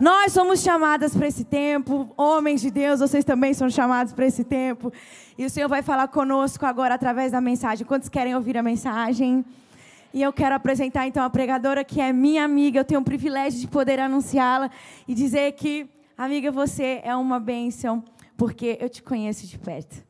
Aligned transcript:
Nós 0.00 0.32
somos 0.32 0.62
chamadas 0.62 1.12
para 1.12 1.26
esse 1.26 1.42
tempo, 1.42 2.08
homens 2.16 2.60
de 2.60 2.70
Deus, 2.70 3.00
vocês 3.00 3.24
também 3.24 3.52
são 3.52 3.68
chamados 3.68 4.12
para 4.12 4.26
esse 4.26 4.44
tempo. 4.44 4.92
E 5.36 5.44
o 5.44 5.50
Senhor 5.50 5.68
vai 5.68 5.82
falar 5.82 6.06
conosco 6.06 6.64
agora 6.64 6.94
através 6.94 7.32
da 7.32 7.40
mensagem. 7.40 7.84
Quantos 7.84 8.08
querem 8.08 8.32
ouvir 8.32 8.56
a 8.56 8.62
mensagem? 8.62 9.44
E 10.14 10.22
eu 10.22 10.32
quero 10.32 10.54
apresentar 10.54 11.08
então 11.08 11.24
a 11.24 11.28
pregadora 11.28 11.82
que 11.82 12.00
é 12.00 12.12
minha 12.12 12.44
amiga. 12.44 12.78
Eu 12.78 12.84
tenho 12.84 13.00
o 13.00 13.04
privilégio 13.04 13.58
de 13.58 13.66
poder 13.66 13.98
anunciá-la 13.98 14.70
e 15.08 15.14
dizer 15.14 15.50
que, 15.52 15.88
amiga, 16.16 16.52
você 16.52 17.00
é 17.02 17.16
uma 17.16 17.40
bênção, 17.40 18.04
porque 18.36 18.78
eu 18.80 18.88
te 18.88 19.02
conheço 19.02 19.48
de 19.48 19.58
perto. 19.58 20.07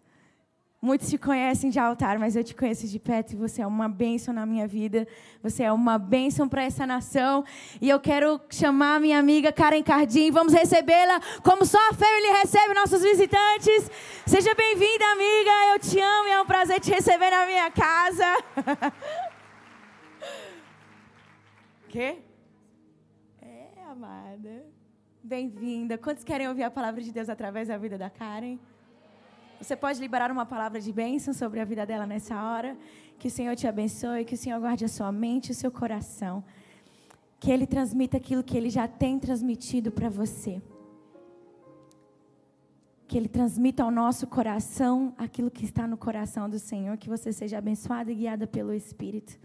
Muitos 0.81 1.11
te 1.11 1.19
conhecem 1.19 1.71
de 1.71 1.79
altar, 1.81 2.21
mas 2.21 2.37
eu 2.37 2.45
te 2.45 2.55
conheço 2.55 2.87
de 2.87 3.01
perto 3.01 3.33
e 3.33 3.37
você 3.37 3.63
é 3.63 3.67
uma 3.67 3.89
bênção 3.89 4.33
na 4.33 4.47
minha 4.47 4.65
vida. 4.65 5.09
Você 5.43 5.65
é 5.65 5.73
uma 5.73 5.99
bênção 5.99 6.49
para 6.49 6.63
essa 6.63 6.87
nação. 6.87 7.45
E 7.81 7.91
eu 7.91 7.99
quero 7.99 8.41
chamar 8.49 8.95
a 8.95 9.01
minha 9.01 9.19
amiga 9.19 9.51
Karen 9.51 9.83
Cardim. 9.83 10.31
Vamos 10.31 10.53
recebê-la 10.53 11.21
como 11.43 11.67
só 11.67 11.79
a 11.91 11.95
Family 11.95 12.29
recebe 12.41 12.75
nossos 12.75 13.03
visitantes. 13.03 13.91
Seja 14.25 14.55
bem-vinda, 14.55 15.05
amiga. 15.07 15.51
Eu 15.73 15.81
te 15.81 15.99
amo 15.99 16.29
e 16.29 16.31
é 16.31 16.41
um 16.41 16.47
prazer 16.47 16.79
te 16.79 16.93
receber 16.93 17.31
na 17.31 17.45
minha 17.45 17.71
casa. 17.73 18.37
Quê? 21.89 22.19
É, 23.43 23.67
amada. 23.91 24.65
Bem-vinda. 25.25 25.99
Quantos 25.99 26.23
querem 26.23 26.47
ouvir 26.47 26.63
a 26.63 26.71
palavra 26.71 27.03
de 27.03 27.11
Deus 27.11 27.29
através 27.29 27.67
da 27.67 27.77
vida 27.77 27.99
da 27.99 28.09
Karen? 28.09 28.61
Você 29.61 29.75
pode 29.75 29.99
liberar 30.01 30.31
uma 30.31 30.47
palavra 30.47 30.81
de 30.81 30.93
bênção 30.93 31.35
sobre 31.35 31.59
a 31.59 31.65
vida 31.65 31.85
dela 31.85 32.07
nessa 32.07 32.41
hora. 32.41 32.77
Que 33.19 33.27
o 33.27 33.31
Senhor 33.31 33.57
te 33.57 33.67
abençoe, 33.67 34.25
que 34.25 34.35
o 34.35 34.39
Senhor 34.39 34.61
guarde 34.61 34.85
a 34.85 34.89
sua 34.89 35.11
mente 35.11 35.49
e 35.49 35.53
o 35.53 35.55
seu 35.55 35.71
coração. 35.71 36.45
Que 37.41 37.51
Ele 37.51 37.67
transmita 37.67 38.17
aquilo 38.17 38.45
que 38.45 38.57
Ele 38.57 38.71
já 38.71 38.87
tem 38.87 39.19
transmitido 39.19 39.91
para 39.91 40.09
você. 40.09 40.63
Que 43.09 43.19
Ele 43.19 43.29
transmita 43.29 43.83
ao 43.83 43.91
nosso 43.91 44.29
coração 44.29 45.13
aquilo 45.19 45.51
que 45.51 45.65
está 45.65 45.89
no 45.89 45.97
coração 45.97 46.49
do 46.49 46.59
Senhor. 46.59 46.97
Que 46.97 47.09
você 47.09 47.33
seja 47.33 47.59
abençoada 47.59 48.13
e 48.13 48.15
guiada 48.15 48.47
pelo 48.47 48.73
Espírito. 48.73 49.37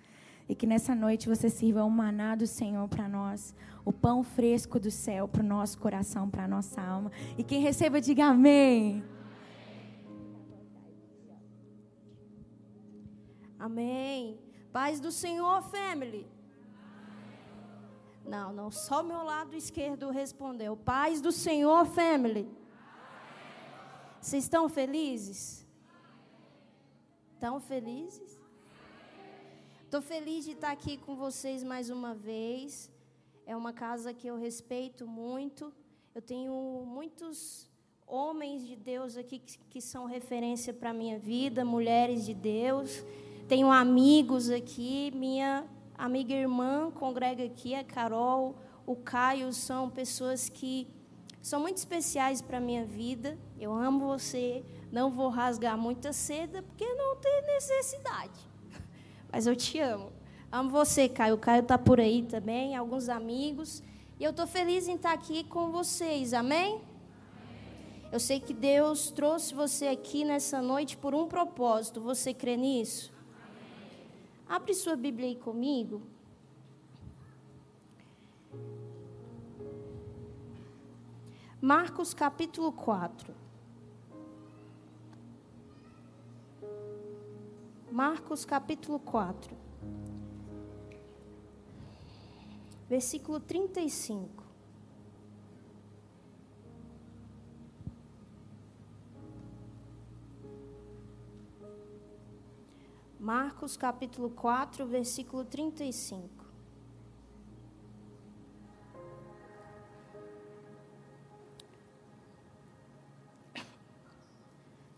E 0.47 0.53
que 0.53 0.67
nessa 0.67 0.93
noite 0.93 1.27
você 1.27 1.49
sirva 1.49 1.83
o 1.83 1.89
maná 1.89 2.35
do 2.35 2.45
Senhor 2.45 2.87
para 2.87 3.07
nós, 3.07 3.55
o 3.83 3.91
pão 3.91 4.21
fresco 4.21 4.79
do 4.79 4.91
céu 4.91 5.27
para 5.27 5.41
o 5.41 5.45
nosso 5.45 5.79
coração, 5.79 6.29
para 6.29 6.43
a 6.43 6.47
nossa 6.47 6.81
alma. 6.81 7.11
E 7.35 7.43
quem 7.43 7.61
receba, 7.61 7.99
diga 7.99 8.25
amém. 8.25 9.01
Amém. 13.67 14.37
Paz 14.73 14.99
do 14.99 15.09
Senhor, 15.09 15.61
family. 15.61 16.27
Não, 18.25 18.51
não, 18.51 18.69
só 18.69 19.01
meu 19.01 19.23
lado 19.23 19.55
esquerdo 19.55 20.09
respondeu. 20.09 20.75
Paz 20.75 21.21
do 21.21 21.31
Senhor, 21.31 21.85
family. 21.85 22.45
Vocês 24.19 24.43
estão 24.43 24.67
felizes? 24.67 25.65
Estão 27.35 27.57
felizes? 27.61 28.37
Estou 29.85 30.01
feliz 30.01 30.43
de 30.43 30.51
estar 30.51 30.71
aqui 30.71 30.97
com 30.97 31.15
vocês 31.15 31.63
mais 31.63 31.89
uma 31.89 32.13
vez. 32.13 32.91
É 33.45 33.55
uma 33.55 33.71
casa 33.71 34.13
que 34.13 34.27
eu 34.27 34.35
respeito 34.35 35.07
muito. 35.07 35.73
Eu 36.13 36.21
tenho 36.21 36.53
muitos 36.85 37.69
homens 38.05 38.67
de 38.67 38.75
Deus 38.75 39.15
aqui 39.15 39.39
que, 39.39 39.57
que 39.69 39.79
são 39.79 40.03
referência 40.05 40.73
para 40.73 40.89
a 40.89 40.93
minha 40.93 41.17
vida, 41.17 41.63
mulheres 41.63 42.25
de 42.25 42.33
Deus. 42.33 43.01
Tenho 43.53 43.71
amigos 43.71 44.49
aqui, 44.49 45.11
minha 45.13 45.63
amiga 45.95 46.33
irmã 46.33 46.89
congrega 46.89 47.43
aqui, 47.43 47.75
a 47.75 47.83
Carol, 47.83 48.55
o 48.83 48.95
Caio, 48.95 49.53
são 49.53 49.91
pessoas 49.91 50.49
que 50.49 50.87
são 51.39 51.59
muito 51.59 51.77
especiais 51.77 52.41
para 52.41 52.57
a 52.57 52.59
minha 52.59 52.83
vida. 52.83 53.37
Eu 53.59 53.71
amo 53.71 54.07
você, 54.07 54.65
não 54.91 55.11
vou 55.11 55.29
rasgar 55.29 55.77
muita 55.77 56.11
seda, 56.11 56.63
porque 56.63 56.83
não 56.95 57.17
tem 57.17 57.43
necessidade. 57.43 58.39
Mas 59.31 59.45
eu 59.45 59.55
te 59.55 59.77
amo. 59.77 60.11
Amo 60.51 60.71
você, 60.71 61.07
Caio. 61.07 61.35
O 61.35 61.37
Caio 61.37 61.61
está 61.61 61.77
por 61.77 61.99
aí 61.99 62.23
também, 62.23 62.75
alguns 62.75 63.07
amigos. 63.07 63.83
E 64.19 64.23
eu 64.23 64.31
estou 64.31 64.47
feliz 64.47 64.87
em 64.87 64.95
estar 64.95 65.13
aqui 65.13 65.43
com 65.43 65.71
vocês, 65.71 66.33
amém? 66.33 66.81
Eu 68.11 68.19
sei 68.19 68.39
que 68.39 68.51
Deus 68.51 69.11
trouxe 69.11 69.53
você 69.53 69.89
aqui 69.89 70.25
nessa 70.25 70.59
noite 70.59 70.97
por 70.97 71.13
um 71.13 71.27
propósito. 71.27 72.01
Você 72.01 72.33
crê 72.33 72.57
nisso? 72.57 73.12
Abre 74.55 74.75
sua 74.75 74.95
Bíblia 74.95 75.27
aí 75.29 75.35
comigo. 75.35 76.03
Marcos 81.59 82.13
capítulo 82.13 82.71
4. 82.71 83.33
Marcos 87.91 88.45
capítulo 88.45 88.99
4. 88.99 89.57
Versículo 92.87 93.39
35. 93.39 94.42
Marcos 103.23 103.77
capítulo 103.77 104.29
4, 104.31 104.85
versículo 104.85 105.45
35. 105.45 106.27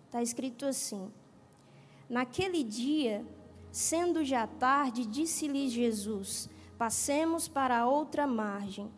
Está 0.07 0.23
escrito 0.23 0.65
assim: 0.65 1.13
Naquele 2.09 2.63
dia, 2.63 3.23
sendo 3.71 4.25
já 4.25 4.47
tarde, 4.47 5.05
disse-lhes 5.05 5.71
Jesus: 5.71 6.49
Passemos 6.79 7.47
para 7.47 7.77
a 7.77 7.87
outra 7.87 8.25
margem. 8.25 8.91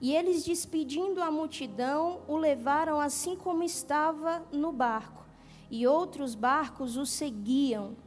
E 0.00 0.12
eles, 0.12 0.44
despedindo 0.44 1.22
a 1.22 1.30
multidão, 1.30 2.22
o 2.26 2.36
levaram 2.36 3.00
assim 3.00 3.36
como 3.36 3.62
estava 3.62 4.44
no 4.50 4.72
barco, 4.72 5.24
e 5.70 5.86
outros 5.86 6.34
barcos 6.34 6.96
o 6.96 7.06
seguiam. 7.06 8.04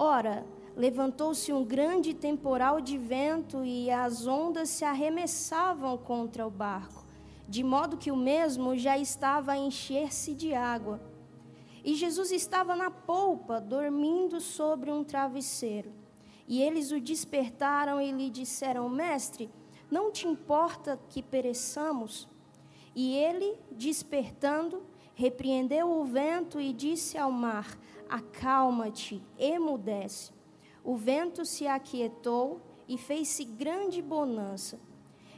Ora, 0.00 0.46
levantou-se 0.76 1.52
um 1.52 1.64
grande 1.64 2.14
temporal 2.14 2.80
de 2.80 2.96
vento 2.96 3.64
e 3.64 3.90
as 3.90 4.28
ondas 4.28 4.68
se 4.68 4.84
arremessavam 4.84 5.98
contra 5.98 6.46
o 6.46 6.50
barco, 6.50 7.04
de 7.48 7.64
modo 7.64 7.96
que 7.96 8.12
o 8.12 8.16
mesmo 8.16 8.78
já 8.78 8.96
estava 8.96 9.50
a 9.50 9.58
encher-se 9.58 10.34
de 10.34 10.54
água. 10.54 11.00
E 11.84 11.96
Jesus 11.96 12.30
estava 12.30 12.76
na 12.76 12.92
polpa, 12.92 13.60
dormindo 13.60 14.40
sobre 14.40 14.92
um 14.92 15.02
travesseiro. 15.02 15.90
E 16.46 16.62
eles 16.62 16.92
o 16.92 17.00
despertaram 17.00 18.00
e 18.00 18.12
lhe 18.12 18.30
disseram: 18.30 18.88
Mestre, 18.88 19.50
não 19.90 20.12
te 20.12 20.28
importa 20.28 20.96
que 21.08 21.20
pereçamos? 21.20 22.28
E 22.94 23.16
ele, 23.16 23.58
despertando, 23.72 24.80
repreendeu 25.18 25.90
o 25.90 26.04
vento 26.04 26.60
e 26.60 26.72
disse 26.72 27.18
ao 27.18 27.32
mar: 27.32 27.76
Acalma-te, 28.08 29.22
emudece. 29.38 30.32
O 30.82 30.96
vento 30.96 31.44
se 31.44 31.66
aquietou 31.66 32.60
e 32.88 32.96
fez-se 32.96 33.44
grande 33.44 34.00
bonança. 34.00 34.80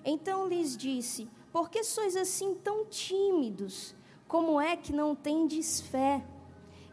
Então 0.04 0.46
lhes 0.46 0.76
disse: 0.76 1.28
Por 1.52 1.68
que 1.68 1.82
sois 1.82 2.16
assim 2.16 2.54
tão 2.54 2.84
tímidos? 2.84 3.94
Como 4.28 4.60
é 4.60 4.76
que 4.76 4.92
não 4.92 5.14
tendes 5.14 5.80
fé? 5.80 6.24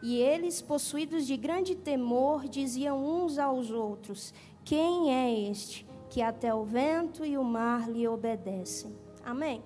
E 0.02 0.16
eles, 0.16 0.60
possuídos 0.60 1.26
de 1.26 1.36
grande 1.36 1.74
temor, 1.74 2.48
diziam 2.48 2.98
uns 3.04 3.38
aos 3.38 3.70
outros: 3.70 4.34
Quem 4.64 5.14
é 5.14 5.48
este 5.48 5.86
que 6.10 6.20
até 6.20 6.52
o 6.52 6.64
vento 6.64 7.24
e 7.24 7.38
o 7.38 7.44
mar 7.44 7.88
lhe 7.88 8.08
obedecem? 8.08 8.92
Amém? 9.24 9.62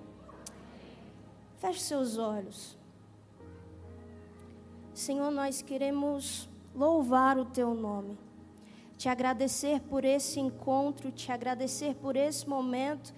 Feche 1.57 1.79
seus 1.79 2.17
olhos. 2.17 2.77
Senhor, 4.93 5.31
nós 5.31 5.61
queremos 5.61 6.47
louvar 6.75 7.39
o 7.39 7.45
teu 7.45 7.73
nome, 7.73 8.15
te 8.95 9.09
agradecer 9.09 9.81
por 9.81 10.05
esse 10.05 10.39
encontro, 10.39 11.11
te 11.11 11.31
agradecer 11.31 11.95
por 11.95 12.15
esse 12.15 12.47
momento 12.47 13.11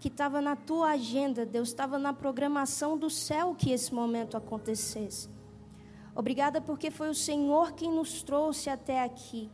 que 0.00 0.08
estava 0.08 0.40
na 0.40 0.56
tua 0.56 0.90
agenda, 0.90 1.46
Deus, 1.46 1.68
estava 1.68 1.98
na 1.98 2.12
programação 2.12 2.98
do 2.98 3.08
céu 3.08 3.54
que 3.56 3.70
esse 3.70 3.94
momento 3.94 4.36
acontecesse. 4.36 5.28
Obrigada 6.16 6.60
porque 6.60 6.90
foi 6.90 7.08
o 7.08 7.14
Senhor 7.14 7.72
quem 7.72 7.92
nos 7.92 8.22
trouxe 8.22 8.68
até 8.68 9.04
aqui. 9.04 9.48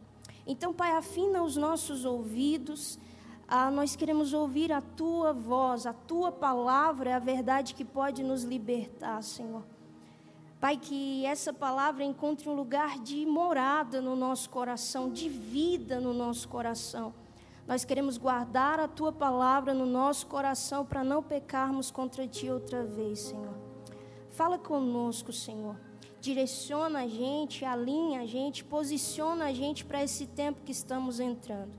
Então, 0.47 0.73
Pai, 0.73 0.93
afina 0.93 1.43
os 1.43 1.57
nossos 1.57 2.05
ouvidos. 2.07 2.99
Ah, 3.47 3.71
nós 3.71 3.95
queremos 3.95 4.33
ouvir 4.33 4.73
a 4.73 4.81
tua 4.81 5.33
voz, 5.33 5.85
a 5.85 5.93
tua 5.93 6.33
palavra 6.33 7.11
é 7.11 7.15
a 7.15 7.19
verdade 7.19 7.75
que 7.75 7.85
pode 7.85 8.23
nos 8.23 8.45
libertar, 8.45 9.23
Senhor. 9.23 9.76
Pai, 10.61 10.79
que 10.79 11.25
essa 11.27 11.53
palavra 11.53 12.03
encontre 12.03 12.49
um 12.49 12.55
lugar 12.55 12.99
de 12.99 13.27
morada 13.27 14.01
no 14.01 14.17
nosso 14.17 14.49
coração, 14.49 15.11
de 15.11 15.29
vida 15.29 16.01
no 16.01 16.15
nosso 16.15 16.49
coração. 16.49 17.13
Nós 17.69 17.85
queremos 17.85 18.17
guardar 18.17 18.81
a 18.81 18.89
tua 18.89 19.13
palavra 19.13 19.75
no 19.75 19.85
nosso 19.85 20.27
coração 20.27 20.85
para 20.85 21.05
não 21.05 21.23
pecarmos 21.23 21.91
contra 21.91 22.27
ti 22.27 22.49
outra 22.49 22.85
vez, 22.85 23.19
Senhor. 23.19 23.55
Fala 24.31 24.59
conosco, 24.59 25.33
Senhor. 25.33 25.77
Direciona 26.21 27.01
a 27.01 27.09
gente, 27.09 27.65
alinha 27.65 28.23
a 28.23 28.27
gente, 28.27 28.65
posiciona 28.65 29.47
a 29.47 29.53
gente 29.53 29.85
para 29.85 30.03
esse 30.03 30.27
tempo 30.27 30.63
que 30.65 30.73
estamos 30.73 31.21
entrando. 31.21 31.73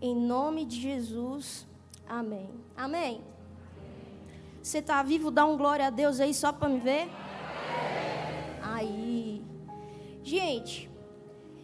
Em 0.00 0.14
nome 0.14 0.64
de 0.64 0.80
Jesus. 0.80 1.66
Amém. 2.08 2.48
Amém. 2.74 3.20
Você 4.62 4.78
está 4.78 5.02
vivo? 5.02 5.30
Dá 5.30 5.44
um 5.44 5.56
glória 5.56 5.86
a 5.86 5.90
Deus 5.90 6.18
aí 6.18 6.32
só 6.32 6.52
para 6.52 6.68
me 6.68 6.78
ver. 6.78 7.08
Aí. 8.80 9.44
Gente, 10.22 10.90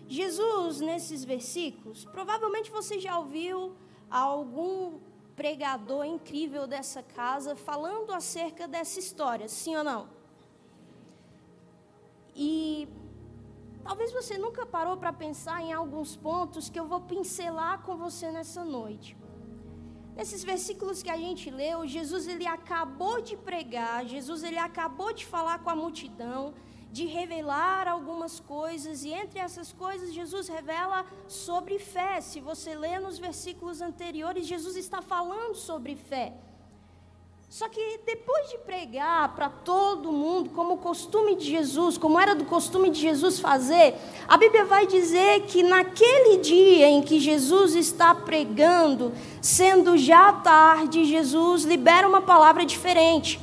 Jesus, 0.06 0.80
nesses 0.80 1.24
versículos, 1.24 2.04
provavelmente 2.16 2.70
você 2.70 2.98
já 3.06 3.18
ouviu 3.18 3.74
algum 4.10 4.98
pregador 5.34 6.04
incrível 6.04 6.66
dessa 6.66 7.02
casa 7.02 7.56
falando 7.68 8.10
acerca 8.12 8.68
dessa 8.74 8.98
história, 9.04 9.48
sim 9.48 9.74
ou 9.80 9.84
não? 9.90 10.02
E 12.34 12.86
talvez 13.82 14.12
você 14.18 14.36
nunca 14.36 14.64
parou 14.76 14.96
para 15.02 15.12
pensar 15.24 15.58
em 15.62 15.72
alguns 15.72 16.16
pontos 16.28 16.68
que 16.68 16.80
eu 16.82 16.86
vou 16.92 17.00
pincelar 17.00 17.82
com 17.86 17.96
você 17.96 18.30
nessa 18.30 18.62
noite. 18.62 19.16
Nesses 20.18 20.42
versículos 20.52 21.02
que 21.02 21.10
a 21.16 21.20
gente 21.24 21.50
leu, 21.50 21.86
Jesus 21.86 22.26
ele 22.26 22.46
acabou 22.58 23.16
de 23.28 23.36
pregar, 23.36 24.06
Jesus 24.14 24.42
ele 24.42 24.58
acabou 24.58 25.12
de 25.18 25.24
falar 25.34 25.58
com 25.62 25.70
a 25.70 25.76
multidão, 25.84 26.54
de 26.92 27.04
revelar 27.06 27.88
algumas 27.88 28.40
coisas, 28.40 29.04
e 29.04 29.12
entre 29.12 29.38
essas 29.38 29.72
coisas, 29.72 30.14
Jesus 30.14 30.48
revela 30.48 31.04
sobre 31.28 31.78
fé. 31.78 32.20
Se 32.20 32.40
você 32.40 32.74
lê 32.74 32.98
nos 32.98 33.18
versículos 33.18 33.80
anteriores, 33.82 34.46
Jesus 34.46 34.76
está 34.76 35.02
falando 35.02 35.54
sobre 35.54 35.94
fé. 35.94 36.32
Só 37.48 37.68
que 37.68 38.00
depois 38.04 38.50
de 38.50 38.58
pregar 38.58 39.34
para 39.36 39.48
todo 39.48 40.10
mundo, 40.10 40.50
como 40.50 40.74
o 40.74 40.78
costume 40.78 41.36
de 41.36 41.44
Jesus, 41.44 41.96
como 41.96 42.18
era 42.18 42.34
do 42.34 42.44
costume 42.44 42.90
de 42.90 43.00
Jesus 43.00 43.38
fazer, 43.38 43.94
a 44.26 44.36
Bíblia 44.36 44.64
vai 44.64 44.86
dizer 44.86 45.42
que 45.42 45.62
naquele 45.62 46.38
dia 46.38 46.88
em 46.88 47.00
que 47.02 47.20
Jesus 47.20 47.76
está 47.76 48.14
pregando, 48.14 49.12
sendo 49.40 49.96
já 49.96 50.32
tarde, 50.32 51.04
Jesus 51.04 51.62
libera 51.62 52.08
uma 52.08 52.20
palavra 52.20 52.66
diferente. 52.66 53.40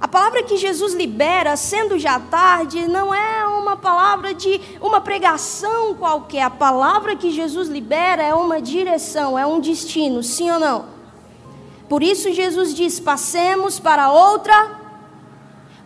A 0.00 0.06
palavra 0.06 0.44
que 0.44 0.56
Jesus 0.56 0.94
libera, 0.94 1.56
sendo 1.56 1.98
já 1.98 2.20
tarde, 2.20 2.86
não 2.86 3.12
é 3.12 3.46
uma 3.46 3.76
palavra 3.76 4.32
de 4.32 4.60
uma 4.80 5.00
pregação 5.00 5.94
qualquer. 5.94 6.42
A 6.42 6.50
palavra 6.50 7.16
que 7.16 7.32
Jesus 7.32 7.68
libera 7.68 8.22
é 8.22 8.32
uma 8.32 8.62
direção, 8.62 9.36
é 9.36 9.44
um 9.44 9.60
destino, 9.60 10.22
sim 10.22 10.50
ou 10.50 10.60
não? 10.60 10.84
Por 11.88 12.02
isso 12.02 12.32
Jesus 12.32 12.74
diz: 12.74 13.00
passemos 13.00 13.80
para 13.80 14.12
outra. 14.12 14.78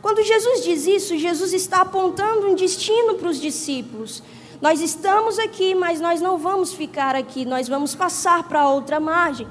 Quando 0.03 0.23
Jesus 0.23 0.63
diz 0.63 0.87
isso, 0.87 1.17
Jesus 1.17 1.53
está 1.55 1.81
apontando 1.81 2.49
um 2.49 2.55
destino 2.55 3.15
para 3.15 3.29
os 3.29 3.41
discípulos. 3.41 4.23
Nós 4.61 4.81
estamos 4.81 5.39
aqui, 5.39 5.75
mas 5.75 6.01
nós 6.01 6.21
não 6.21 6.37
vamos 6.37 6.73
ficar 6.73 7.17
aqui, 7.17 7.45
nós 7.45 7.67
vamos 7.67 7.95
passar 7.95 8.43
para 8.45 8.69
outra 8.69 9.01
margem. 9.01 9.47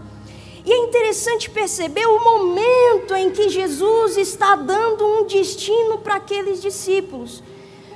E 0.63 0.71
é 0.71 0.77
interessante 0.77 1.49
perceber 1.49 2.05
o 2.05 2.23
momento 2.23 3.15
em 3.15 3.31
que 3.31 3.49
Jesus 3.49 4.17
está 4.17 4.55
dando 4.55 5.05
um 5.05 5.25
destino 5.25 5.97
para 5.97 6.15
aqueles 6.15 6.61
discípulos. 6.61 7.41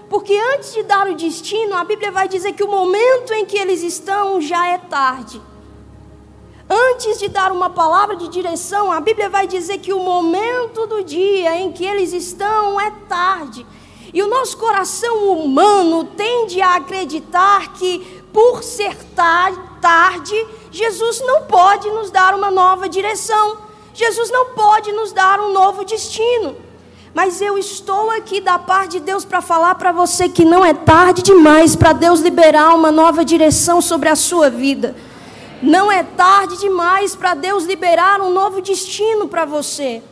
Porque 0.09 0.35
antes 0.53 0.73
de 0.73 0.83
dar 0.83 1.07
o 1.07 1.15
destino, 1.15 1.75
a 1.75 1.83
Bíblia 1.83 2.12
vai 2.12 2.27
dizer 2.27 2.53
que 2.53 2.63
o 2.63 2.67
momento 2.67 3.33
em 3.33 3.45
que 3.45 3.57
eles 3.57 3.83
estão 3.83 4.41
já 4.41 4.67
é 4.67 4.77
tarde. 4.77 5.41
Antes 6.67 7.19
de 7.19 7.27
dar 7.27 7.51
uma 7.51 7.69
palavra 7.69 8.15
de 8.15 8.27
direção, 8.27 8.91
a 8.91 9.00
Bíblia 9.00 9.29
vai 9.29 9.45
dizer 9.45 9.77
que 9.77 9.94
o 9.94 10.00
momento 10.00 10.88
do 10.88 11.03
dia 11.03 11.57
em 11.57 11.71
que 11.71 11.85
eles 11.85 12.12
estão 12.13 12.79
é 12.81 12.89
tarde. 13.07 13.65
E 14.12 14.23
o 14.23 14.27
nosso 14.27 14.57
coração 14.57 15.29
humano 15.29 16.06
tende 16.06 16.62
a 16.62 16.75
acreditar 16.75 17.73
que, 17.73 18.23
por 18.33 18.63
ser 18.63 18.95
tarde, 19.15 19.59
Jesus 20.71 21.21
não 21.21 21.43
pode 21.43 21.89
nos 21.89 22.11
dar 22.11 22.35
uma 22.35 22.51
nova 22.51 22.89
direção. 22.89 23.57
Jesus 23.93 24.29
não 24.29 24.47
pode 24.47 24.91
nos 24.91 25.11
dar 25.11 25.39
um 25.39 25.53
novo 25.53 25.85
destino. 25.85 26.57
Mas 27.13 27.39
eu 27.39 27.57
estou 27.57 28.11
aqui 28.11 28.41
da 28.41 28.59
parte 28.59 28.93
de 28.93 28.99
Deus 28.99 29.23
para 29.23 29.41
falar 29.41 29.75
para 29.75 29.93
você 29.93 30.27
que 30.27 30.43
não 30.43 30.65
é 30.65 30.73
tarde 30.73 31.21
demais 31.21 31.73
para 31.73 31.93
Deus 31.93 32.19
liberar 32.19 32.75
uma 32.75 32.91
nova 32.91 33.23
direção 33.23 33.81
sobre 33.81 34.09
a 34.09 34.17
sua 34.17 34.49
vida. 34.49 34.95
Não 35.61 35.89
é 35.89 36.03
tarde 36.03 36.57
demais 36.57 37.15
para 37.15 37.33
Deus 37.33 37.63
liberar 37.63 38.19
um 38.19 38.31
novo 38.31 38.61
destino 38.61 39.29
para 39.29 39.45
você. 39.45 40.03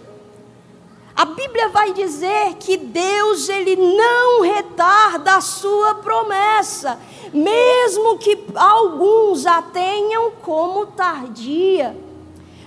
A 1.16 1.26
Bíblia 1.26 1.70
vai 1.70 1.94
dizer 1.94 2.56
que 2.60 2.76
Deus 2.76 3.48
ele 3.48 3.76
não 3.76 4.42
retarda 4.42 5.36
a 5.36 5.42
sua 5.42 5.96
promessa, 5.96 7.00
mesmo 7.34 8.18
que 8.18 8.46
alguns 8.56 9.46
a 9.46 9.62
tenham 9.62 10.32
como 10.42 10.86
tardia. 10.86 11.98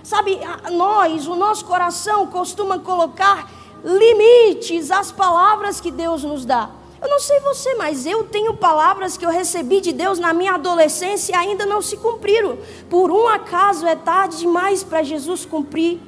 Sabe, 0.02 0.38
nós, 0.72 1.26
o 1.26 1.34
nosso 1.34 1.64
coração 1.64 2.26
costuma 2.26 2.78
colocar 2.78 3.50
limites 3.84 4.90
às 4.90 5.12
palavras 5.12 5.80
que 5.80 5.90
Deus 5.90 6.22
nos 6.22 6.44
dá. 6.44 6.70
Eu 7.00 7.08
não 7.08 7.20
sei 7.20 7.38
você, 7.40 7.74
mas 7.74 8.06
eu 8.06 8.24
tenho 8.24 8.54
palavras 8.54 9.16
que 9.16 9.24
eu 9.24 9.30
recebi 9.30 9.80
de 9.80 9.92
Deus 9.92 10.18
na 10.18 10.32
minha 10.32 10.54
adolescência 10.54 11.32
e 11.32 11.36
ainda 11.36 11.66
não 11.66 11.82
se 11.82 11.96
cumpriram. 11.96 12.58
Por 12.88 13.10
um 13.10 13.28
acaso 13.28 13.86
é 13.86 13.94
tarde 13.94 14.38
demais 14.38 14.82
para 14.82 15.02
Jesus 15.02 15.44
cumprir. 15.44 16.00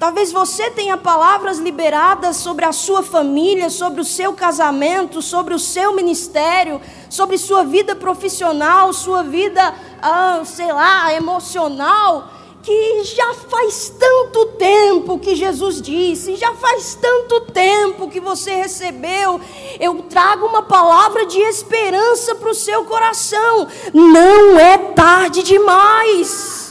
Talvez 0.00 0.32
você 0.32 0.70
tenha 0.70 0.96
palavras 0.96 1.58
liberadas 1.58 2.36
sobre 2.36 2.64
a 2.64 2.72
sua 2.72 3.02
família, 3.02 3.68
sobre 3.68 4.00
o 4.00 4.04
seu 4.04 4.32
casamento, 4.32 5.20
sobre 5.20 5.52
o 5.52 5.58
seu 5.58 5.94
ministério, 5.94 6.80
sobre 7.10 7.36
sua 7.36 7.64
vida 7.64 7.94
profissional, 7.94 8.94
sua 8.94 9.22
vida, 9.22 9.74
ah, 10.00 10.40
sei 10.46 10.72
lá, 10.72 11.12
emocional 11.12 12.30
que 12.62 13.04
já 13.04 13.34
faz 13.34 13.90
tanto 13.98 14.46
tempo 14.58 15.18
que 15.18 15.34
Jesus 15.34 15.82
disse, 15.82 16.36
já 16.36 16.54
faz 16.54 16.94
tanto 16.94 17.42
tempo 17.52 18.08
que 18.08 18.20
você 18.20 18.54
recebeu. 18.54 19.38
Eu 19.78 20.02
trago 20.08 20.46
uma 20.46 20.62
palavra 20.62 21.26
de 21.26 21.38
esperança 21.40 22.34
para 22.36 22.50
o 22.50 22.54
seu 22.54 22.84
coração. 22.84 23.68
Não 23.92 24.58
é 24.58 24.78
tarde 24.78 25.42
demais. 25.42 26.69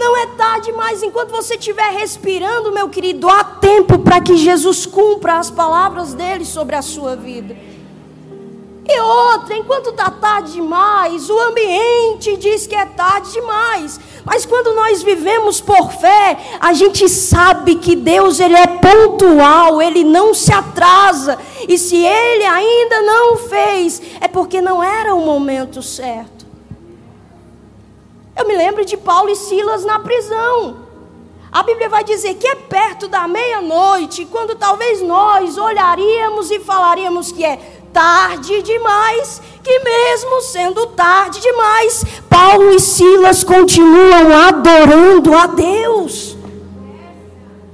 Não 0.00 0.16
é 0.16 0.26
tarde 0.28 0.72
mais. 0.72 1.02
Enquanto 1.02 1.30
você 1.30 1.56
estiver 1.56 1.90
respirando, 1.90 2.72
meu 2.72 2.88
querido, 2.88 3.28
há 3.28 3.44
tempo 3.44 3.98
para 3.98 4.18
que 4.18 4.34
Jesus 4.34 4.86
cumpra 4.86 5.34
as 5.38 5.50
palavras 5.50 6.14
dele 6.14 6.46
sobre 6.46 6.74
a 6.74 6.80
sua 6.80 7.14
vida. 7.14 7.54
E 8.88 8.98
outra, 8.98 9.58
enquanto 9.58 9.90
está 9.90 10.10
tarde 10.10 10.52
demais, 10.52 11.28
o 11.28 11.38
ambiente 11.38 12.34
diz 12.38 12.66
que 12.66 12.74
é 12.74 12.86
tarde 12.86 13.30
demais. 13.30 14.00
Mas 14.24 14.46
quando 14.46 14.74
nós 14.74 15.02
vivemos 15.02 15.60
por 15.60 15.92
fé, 15.92 16.38
a 16.58 16.72
gente 16.72 17.06
sabe 17.06 17.74
que 17.74 17.94
Deus 17.94 18.40
ele 18.40 18.56
é 18.56 18.66
pontual, 18.66 19.82
ele 19.82 20.02
não 20.02 20.32
se 20.32 20.50
atrasa. 20.50 21.38
E 21.68 21.76
se 21.76 21.96
ele 21.96 22.44
ainda 22.44 23.02
não 23.02 23.36
fez, 23.36 24.00
é 24.18 24.26
porque 24.26 24.62
não 24.62 24.82
era 24.82 25.14
o 25.14 25.20
momento 25.20 25.82
certo. 25.82 26.39
Eu 28.40 28.48
me 28.48 28.56
lembro 28.56 28.86
de 28.86 28.96
Paulo 28.96 29.28
e 29.28 29.36
Silas 29.36 29.84
na 29.84 29.98
prisão. 29.98 30.76
A 31.52 31.62
Bíblia 31.62 31.90
vai 31.90 32.02
dizer 32.02 32.36
que 32.36 32.48
é 32.48 32.54
perto 32.54 33.06
da 33.06 33.28
meia-noite, 33.28 34.24
quando 34.24 34.54
talvez 34.54 35.02
nós 35.02 35.58
olharíamos 35.58 36.50
e 36.50 36.58
falaríamos 36.58 37.30
que 37.32 37.44
é 37.44 37.58
tarde 37.92 38.62
demais, 38.62 39.42
que 39.62 39.80
mesmo 39.80 40.40
sendo 40.40 40.86
tarde 40.86 41.38
demais, 41.38 42.02
Paulo 42.30 42.70
e 42.70 42.80
Silas 42.80 43.44
continuam 43.44 44.34
adorando 44.34 45.36
a 45.36 45.46
Deus. 45.46 46.34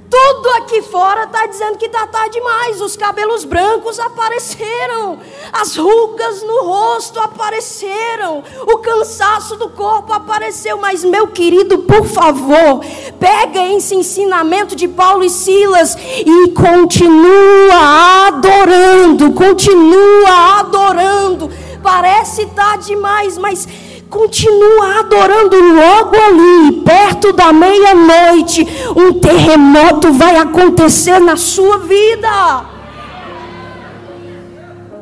Tudo 0.08 0.48
aqui 0.58 0.82
fora 0.82 1.24
está 1.24 1.46
dizendo 1.46 1.78
que 1.78 1.86
está 1.86 2.06
tarde 2.06 2.38
demais. 2.38 2.80
Os 2.80 2.96
cabelos 2.96 3.44
brancos 3.44 3.98
apareceram, 3.98 5.18
as 5.52 5.76
rugas 5.76 6.42
no 6.42 6.64
rosto 6.64 7.18
apareceram, 7.18 8.42
o 8.66 8.78
cansaço 8.78 9.56
do 9.56 9.68
corpo 9.68 10.12
apareceu. 10.12 10.78
Mas, 10.78 11.02
meu 11.02 11.26
querido, 11.28 11.78
por 11.78 12.06
favor, 12.06 12.80
pega 13.18 13.66
esse 13.72 13.94
ensinamento 13.94 14.76
de 14.76 14.86
Paulo 14.86 15.24
e 15.24 15.30
Silas 15.30 15.96
e 15.96 16.48
continua 16.50 18.28
adorando, 18.28 19.32
continua 19.32 20.60
adorando. 20.60 21.50
Parece 21.82 22.46
tarde 22.46 22.86
demais, 22.86 23.38
mas 23.38 23.66
continua 24.08 25.00
adorando 25.00 25.56
logo 25.56 26.16
ali, 26.16 26.80
perto 26.82 27.32
da 27.32 27.52
meia-noite, 27.52 28.66
um 28.96 29.20
terremoto 29.20 30.12
vai 30.12 30.36
acontecer 30.36 31.18
na 31.18 31.36
sua 31.36 31.78
vida. 31.78 32.76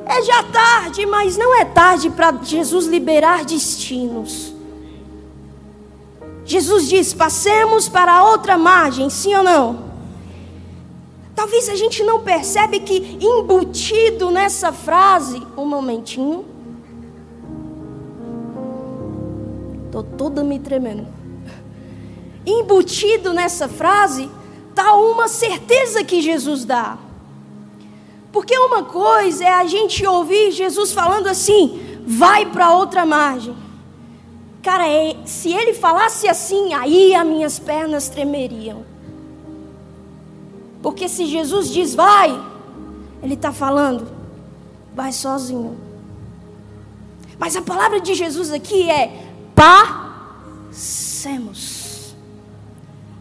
É 0.06 0.22
já 0.22 0.42
tarde, 0.44 1.06
mas 1.06 1.36
não 1.36 1.54
é 1.54 1.64
tarde 1.64 2.10
para 2.10 2.32
Jesus 2.42 2.86
liberar 2.86 3.44
destinos. 3.44 4.52
Jesus 6.44 6.88
diz: 6.88 7.14
passemos 7.14 7.88
para 7.88 8.22
outra 8.22 8.58
margem, 8.58 9.08
sim 9.08 9.34
ou 9.34 9.42
não? 9.42 9.84
Talvez 11.34 11.68
a 11.68 11.74
gente 11.74 12.02
não 12.04 12.20
percebe 12.20 12.80
que 12.80 13.18
embutido 13.20 14.30
nessa 14.30 14.72
frase, 14.72 15.42
um 15.56 15.64
momentinho. 15.64 16.53
Tô 19.94 20.02
toda 20.02 20.42
me 20.42 20.58
tremendo. 20.58 21.06
Embutido 22.44 23.32
nessa 23.32 23.68
frase 23.68 24.28
tá 24.74 24.92
uma 24.96 25.28
certeza 25.28 26.02
que 26.02 26.20
Jesus 26.20 26.64
dá. 26.64 26.98
Porque 28.32 28.58
uma 28.58 28.82
coisa 28.82 29.44
é 29.44 29.52
a 29.52 29.64
gente 29.66 30.04
ouvir 30.04 30.50
Jesus 30.50 30.92
falando 30.92 31.28
assim: 31.28 32.00
vai 32.04 32.44
para 32.44 32.74
outra 32.74 33.06
margem. 33.06 33.54
Cara, 34.64 34.84
é, 34.88 35.16
se 35.26 35.52
ele 35.52 35.72
falasse 35.74 36.26
assim, 36.26 36.74
aí 36.74 37.14
as 37.14 37.24
minhas 37.24 37.60
pernas 37.60 38.08
tremeriam. 38.08 38.84
Porque 40.82 41.08
se 41.08 41.24
Jesus 41.26 41.70
diz 41.70 41.94
vai, 41.94 42.36
ele 43.22 43.34
está 43.34 43.52
falando, 43.52 44.08
vai 44.92 45.12
sozinho. 45.12 45.78
Mas 47.38 47.54
a 47.54 47.62
palavra 47.62 48.00
de 48.00 48.12
Jesus 48.14 48.50
aqui 48.50 48.90
é 48.90 49.23
passemos. 49.54 51.04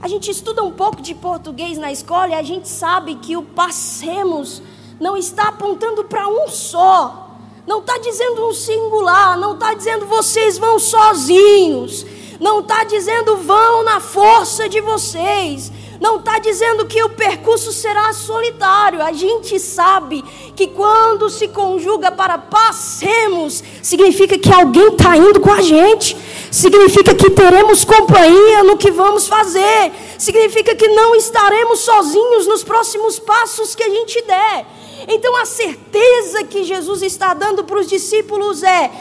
A 0.01 0.07
gente 0.07 0.29
estuda 0.29 0.63
um 0.63 0.71
pouco 0.71 1.01
de 1.01 1.15
português 1.15 1.77
na 1.77 1.91
escola 1.91 2.29
e 2.29 2.33
a 2.33 2.43
gente 2.43 2.67
sabe 2.67 3.15
que 3.15 3.37
o 3.37 3.43
passemos 3.43 4.61
não 4.99 5.15
está 5.15 5.47
apontando 5.49 6.03
para 6.03 6.27
um 6.27 6.47
só. 6.49 7.29
Não 7.65 7.79
está 7.79 7.97
dizendo 7.97 8.45
um 8.47 8.53
singular, 8.53 9.37
não 9.39 9.53
está 9.53 9.73
dizendo 9.73 10.05
vocês 10.05 10.57
vão 10.57 10.77
sozinhos, 10.77 12.05
não 12.39 12.59
está 12.59 12.83
dizendo 12.83 13.37
vão 13.37 13.83
na 13.83 14.01
força 14.01 14.67
de 14.67 14.81
vocês, 14.81 15.71
não 16.03 16.17
está 16.17 16.38
dizendo 16.38 16.86
que 16.86 17.01
o 17.01 17.12
percurso 17.12 17.72
será 17.72 18.12
solitário. 18.12 19.01
A 19.01 19.13
gente 19.13 19.57
sabe 19.57 20.22
que 20.53 20.67
quando 20.67 21.29
se 21.29 21.48
conjuga 21.48 22.12
para 22.12 22.38
passemos, 22.38 23.63
significa 23.81 24.38
que 24.38 24.51
alguém 24.51 24.89
está 24.89 25.15
indo 25.15 25.39
com 25.39 25.50
a 25.50 25.62
gente, 25.62 26.17
significa 26.51 27.15
que 27.15 27.29
teremos 27.29 27.86
companhia 27.86 28.63
no 28.65 28.75
que 28.75 28.91
vamos 28.91 29.27
fazer, 29.27 29.93
significa 30.17 30.75
que 30.75 30.89
não 30.89 31.15
estaremos 31.15 31.79
sozinhos 31.79 32.48
nos 32.48 32.65
próximos 32.65 33.17
passos 33.17 33.74
que 33.74 33.83
a 33.83 33.89
gente 33.89 34.22
der. 34.24 34.65
Então 35.07 35.33
a 35.38 35.45
certeza 35.45 36.43
que 36.43 36.65
Jesus 36.65 37.01
está 37.01 37.33
dando 37.33 37.63
para 37.63 37.79
os 37.79 37.88
discípulos 37.88 38.62
é: 38.62 38.91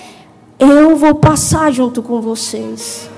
eu 0.57 0.95
vou 0.95 1.17
passar 1.17 1.73
junto 1.73 2.01
com 2.01 2.21
vocês. 2.21 3.11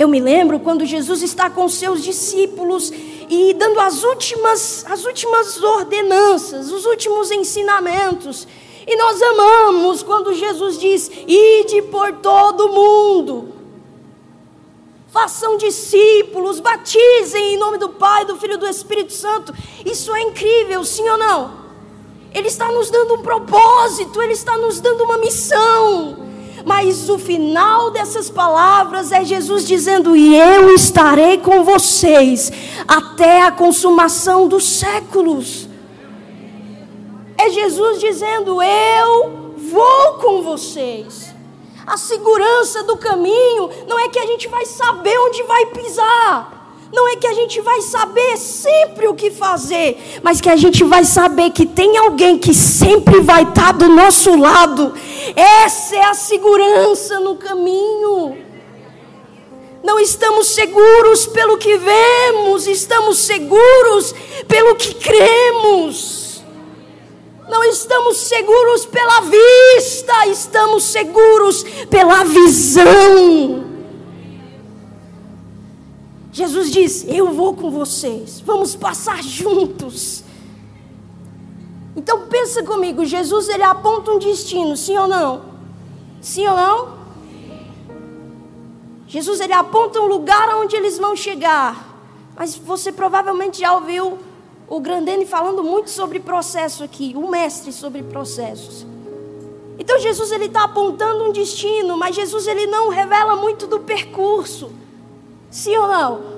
Eu 0.00 0.08
me 0.08 0.18
lembro 0.18 0.58
quando 0.58 0.86
Jesus 0.86 1.22
está 1.22 1.50
com 1.50 1.68
seus 1.68 2.02
discípulos 2.02 2.90
e 3.28 3.52
dando 3.52 3.78
as 3.78 4.02
últimas, 4.02 4.82
as 4.88 5.04
últimas 5.04 5.62
ordenanças, 5.62 6.72
os 6.72 6.86
últimos 6.86 7.30
ensinamentos. 7.30 8.48
E 8.86 8.96
nós 8.96 9.20
amamos 9.20 10.02
quando 10.02 10.32
Jesus 10.32 10.78
diz: 10.78 11.10
Ide 11.28 11.82
por 11.82 12.14
todo 12.14 12.70
mundo 12.70 13.60
façam 15.12 15.56
discípulos, 15.56 16.60
batizem 16.60 17.54
em 17.54 17.58
nome 17.58 17.78
do 17.78 17.88
Pai, 17.88 18.24
do 18.24 18.36
Filho 18.36 18.54
e 18.54 18.58
do 18.58 18.66
Espírito 18.66 19.12
Santo. 19.12 19.52
Isso 19.84 20.14
é 20.14 20.22
incrível, 20.22 20.84
sim 20.84 21.06
ou 21.08 21.18
não? 21.18 21.60
Ele 22.32 22.46
está 22.46 22.70
nos 22.70 22.90
dando 22.90 23.14
um 23.14 23.22
propósito, 23.22 24.22
ele 24.22 24.32
está 24.32 24.56
nos 24.56 24.80
dando 24.80 25.02
uma 25.02 25.18
missão. 25.18 26.19
Mas 26.64 27.08
o 27.08 27.18
final 27.18 27.90
dessas 27.90 28.28
palavras 28.28 29.12
é 29.12 29.24
Jesus 29.24 29.66
dizendo: 29.66 30.16
E 30.16 30.36
eu 30.36 30.74
estarei 30.74 31.38
com 31.38 31.64
vocês 31.64 32.52
até 32.86 33.42
a 33.42 33.52
consumação 33.52 34.48
dos 34.48 34.64
séculos. 34.64 35.68
É 37.36 37.50
Jesus 37.50 38.00
dizendo: 38.00 38.62
Eu 38.62 39.54
vou 39.56 40.14
com 40.20 40.42
vocês. 40.42 41.34
A 41.86 41.96
segurança 41.96 42.84
do 42.84 42.96
caminho 42.96 43.68
não 43.88 43.98
é 43.98 44.08
que 44.08 44.18
a 44.18 44.26
gente 44.26 44.46
vai 44.48 44.64
saber 44.64 45.18
onde 45.18 45.42
vai 45.42 45.66
pisar. 45.66 46.59
Não 46.92 47.08
é 47.08 47.16
que 47.16 47.26
a 47.26 47.32
gente 47.32 47.60
vai 47.60 47.80
saber 47.82 48.36
sempre 48.36 49.06
o 49.06 49.14
que 49.14 49.30
fazer, 49.30 50.20
mas 50.22 50.40
que 50.40 50.48
a 50.48 50.56
gente 50.56 50.82
vai 50.82 51.04
saber 51.04 51.50
que 51.50 51.64
tem 51.64 51.96
alguém 51.96 52.36
que 52.36 52.52
sempre 52.52 53.20
vai 53.20 53.44
estar 53.44 53.72
do 53.72 53.88
nosso 53.88 54.36
lado. 54.36 54.92
Essa 55.36 55.96
é 55.96 56.04
a 56.04 56.14
segurança 56.14 57.20
no 57.20 57.36
caminho. 57.36 58.38
Não 59.84 60.00
estamos 60.00 60.48
seguros 60.48 61.26
pelo 61.26 61.56
que 61.58 61.76
vemos, 61.76 62.66
estamos 62.66 63.18
seguros 63.18 64.14
pelo 64.48 64.74
que 64.74 64.94
cremos. 64.94 66.42
Não 67.48 67.64
estamos 67.64 68.16
seguros 68.16 68.84
pela 68.86 69.20
vista, 69.20 70.26
estamos 70.26 70.84
seguros 70.84 71.64
pela 71.88 72.24
visão. 72.24 73.69
Jesus 76.40 76.70
diz: 76.70 77.04
Eu 77.06 77.32
vou 77.32 77.54
com 77.54 77.70
vocês, 77.70 78.40
vamos 78.40 78.74
passar 78.74 79.22
juntos. 79.22 80.24
Então 81.94 82.26
pensa 82.28 82.62
comigo, 82.62 83.04
Jesus 83.04 83.50
ele 83.50 83.62
aponta 83.62 84.10
um 84.10 84.18
destino, 84.18 84.74
sim 84.74 84.96
ou 84.96 85.06
não? 85.06 85.42
Sim 86.22 86.48
ou 86.48 86.56
não? 86.56 87.00
Jesus 89.06 89.38
ele 89.40 89.52
aponta 89.52 90.00
um 90.00 90.06
lugar 90.06 90.54
onde 90.56 90.74
eles 90.76 90.96
vão 90.96 91.14
chegar. 91.14 91.88
Mas 92.34 92.56
você 92.56 92.90
provavelmente 92.90 93.60
já 93.60 93.74
ouviu 93.74 94.18
o 94.66 94.80
Grandene 94.80 95.26
falando 95.26 95.62
muito 95.62 95.90
sobre 95.90 96.20
processo 96.20 96.82
aqui, 96.82 97.12
o 97.14 97.28
mestre 97.28 97.70
sobre 97.70 98.02
processos. 98.02 98.86
Então 99.78 99.98
Jesus 99.98 100.32
ele 100.32 100.46
está 100.46 100.64
apontando 100.64 101.24
um 101.24 101.32
destino, 101.32 101.98
mas 101.98 102.16
Jesus 102.16 102.46
ele 102.46 102.66
não 102.66 102.88
revela 102.88 103.36
muito 103.36 103.66
do 103.66 103.80
percurso. 103.80 104.72
Sim 105.50 105.76
ou 105.76 105.88
não? 105.88 106.29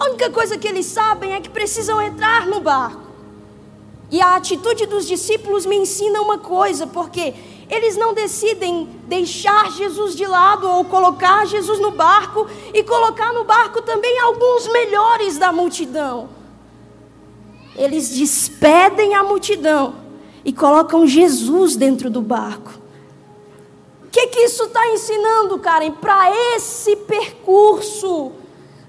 A 0.00 0.06
única 0.06 0.30
coisa 0.30 0.58
que 0.58 0.66
eles 0.66 0.86
sabem 0.86 1.34
é 1.34 1.40
que 1.40 1.48
precisam 1.48 2.02
entrar 2.02 2.46
no 2.46 2.60
barco. 2.60 3.02
E 4.10 4.20
a 4.20 4.34
atitude 4.34 4.86
dos 4.86 5.06
discípulos 5.06 5.64
me 5.64 5.76
ensina 5.76 6.20
uma 6.20 6.38
coisa, 6.38 6.86
porque 6.86 7.32
eles 7.68 7.96
não 7.96 8.12
decidem 8.12 8.88
deixar 9.06 9.70
Jesus 9.70 10.16
de 10.16 10.26
lado 10.26 10.68
ou 10.68 10.84
colocar 10.84 11.46
Jesus 11.46 11.78
no 11.78 11.92
barco 11.92 12.48
e 12.74 12.82
colocar 12.82 13.32
no 13.32 13.44
barco 13.44 13.80
também 13.82 14.18
alguns 14.18 14.66
melhores 14.72 15.38
da 15.38 15.52
multidão 15.52 16.40
eles 17.76 18.10
despedem 18.10 19.14
a 19.14 19.22
multidão 19.22 19.94
e 20.44 20.52
colocam 20.52 21.06
Jesus 21.06 21.76
dentro 21.76 22.10
do 22.10 22.20
barco. 22.20 22.78
O 24.04 24.10
que, 24.10 24.26
que 24.26 24.40
isso 24.40 24.64
está 24.64 24.86
ensinando, 24.88 25.58
Karen? 25.58 25.92
Para 25.92 26.30
esse 26.54 26.96
percurso, 26.96 28.32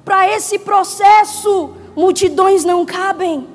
para 0.03 0.27
esse 0.29 0.59
processo, 0.59 1.73
multidões 1.95 2.63
não 2.65 2.85
cabem. 2.85 3.47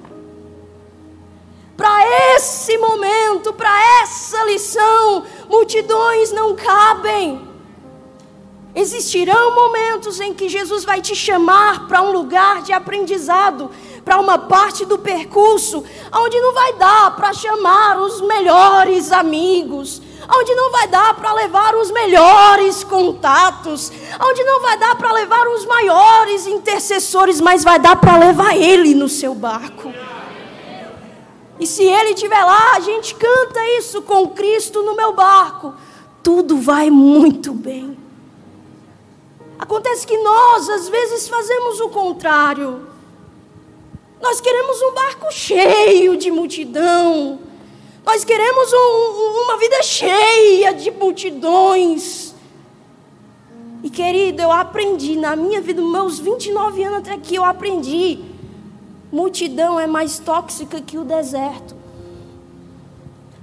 Para 1.77 2.35
esse 2.35 2.79
momento, 2.79 3.53
para 3.53 4.03
essa 4.03 4.43
lição, 4.45 5.25
multidões 5.49 6.33
não 6.33 6.55
cabem. 6.57 7.47
Existirão 8.75 9.55
momentos 9.55 10.21
em 10.21 10.35
que 10.35 10.49
Jesus 10.49 10.85
vai 10.85 11.01
te 11.01 11.15
chamar 11.15 11.87
para 11.89 12.03
um 12.03 12.13
lugar 12.13 12.63
de 12.63 12.73
aprendizado, 12.73 13.71
para 14.07 14.21
uma 14.21 14.39
parte 14.39 14.85
do 14.85 14.97
percurso 14.97 15.83
onde 16.15 16.41
não 16.41 16.55
vai 16.55 16.75
dar 16.75 17.17
para 17.17 17.33
chamar 17.33 17.99
os 17.99 18.21
melhores 18.21 19.11
amigos, 19.11 20.01
onde 20.33 20.55
não 20.55 20.71
vai 20.71 20.87
dar 20.87 21.13
para 21.15 21.33
levar 21.33 21.75
os 21.75 21.91
melhores 21.91 22.85
contatos, 22.85 23.91
onde 24.23 24.45
não 24.45 24.63
vai 24.63 24.79
dar 24.79 24.95
para 24.95 25.11
levar 25.11 25.49
os 25.49 25.67
maiores 25.67 26.47
intercessores, 26.47 27.41
mas 27.41 27.65
vai 27.65 27.81
dar 27.81 27.97
para 27.97 28.17
levar 28.17 28.57
ele 28.57 28.95
no 28.95 29.09
seu 29.09 29.35
barco. 29.35 29.93
E 31.59 31.67
se 31.67 31.83
ele 31.83 32.11
estiver 32.11 32.45
lá, 32.45 32.77
a 32.77 32.81
gente 32.81 33.13
canta 33.13 33.59
isso 33.77 34.03
com 34.03 34.29
Cristo 34.29 34.85
no 34.85 34.95
meu 34.95 35.15
barco. 35.15 35.75
Tudo 36.23 36.59
vai 36.59 36.91
muito 36.91 37.53
bem. 37.53 37.99
Acontece 39.59 40.07
que 40.07 40.17
nós, 40.19 40.69
às 40.69 40.89
vezes, 40.89 41.29
fazemos 41.29 41.81
o 41.81 41.89
contrário. 41.89 42.95
Nós 44.21 44.41
queremos 44.41 44.81
um 44.83 44.95
barco 44.95 45.33
cheio 45.33 46.17
de 46.17 46.31
multidão. 46.31 47.39
Nós 48.05 48.25
queremos 48.25 48.73
um, 48.73 49.43
uma 49.45 49.59
vida 49.59 49.83
cheia 49.83 50.73
de 50.73 50.91
multidões. 50.91 52.35
E 53.83 53.91
querido, 53.91 54.43
eu 54.43 54.51
aprendi 54.51 55.17
na 55.17 55.37
minha 55.37 55.61
vida, 55.61 55.83
meus 55.83 56.19
29 56.19 56.83
anos 56.83 56.99
até 56.99 57.13
aqui, 57.13 57.37
eu 57.37 57.45
aprendi. 57.45 58.21
Multidão 59.13 59.79
é 59.79 59.87
mais 59.87 60.19
tóxica 60.19 60.81
que 60.81 60.99
o 60.99 61.05
deserto. 61.05 61.77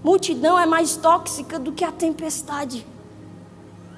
Multidão 0.03 0.59
é 0.59 0.65
mais 0.65 0.95
tóxica 0.97 1.57
do 1.57 1.71
que 1.71 1.83
a 1.85 1.91
tempestade. 1.91 2.85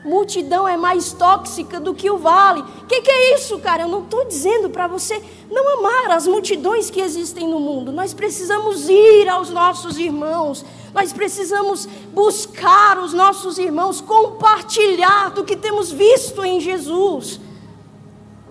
Multidão 0.06 0.68
é 0.68 0.78
mais 0.78 1.12
tóxica 1.12 1.80
do 1.80 1.94
que 1.94 2.10
o 2.10 2.18
vale. 2.18 2.62
O 2.62 2.86
que, 2.86 3.02
que, 3.02 3.10
é 3.10 3.36
isso, 3.36 3.58
cara? 3.60 3.84
Eu 3.84 3.88
não 3.88 4.04
estou 4.04 4.24
dizendo 4.26 4.70
para 4.70 4.88
você 4.88 5.22
não 5.50 5.80
amar 5.80 6.12
as 6.12 6.28
multidões 6.28 6.92
que 6.92 7.02
existem 7.02 7.48
no 7.48 7.60
mundo. 7.60 7.92
Nós 7.92 8.14
precisamos 8.14 8.88
ir 8.88 9.28
aos 9.28 9.50
nossos 9.50 9.98
irmãos. 9.98 10.64
Nós 10.94 11.12
precisamos 11.12 11.90
buscar 12.14 13.00
os 13.00 13.14
nossos 13.14 13.58
irmãos, 13.58 14.00
compartilhar 14.00 15.32
do 15.32 15.44
que 15.44 15.56
temos 15.56 15.92
visto 15.92 16.46
em 16.46 16.60
Jesus. 16.60 17.40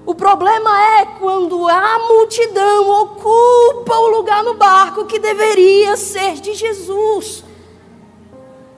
O 0.04 0.14
problema 0.14 0.70
é 0.99 1.06
quando 1.18 1.66
a 1.68 1.99
multidão 2.00 3.02
ocupa 3.02 3.96
o 3.96 4.08
lugar 4.08 4.42
no 4.42 4.54
barco 4.54 5.06
que 5.06 5.20
deveria 5.20 5.96
ser 5.96 6.34
de 6.40 6.52
Jesus. 6.52 7.43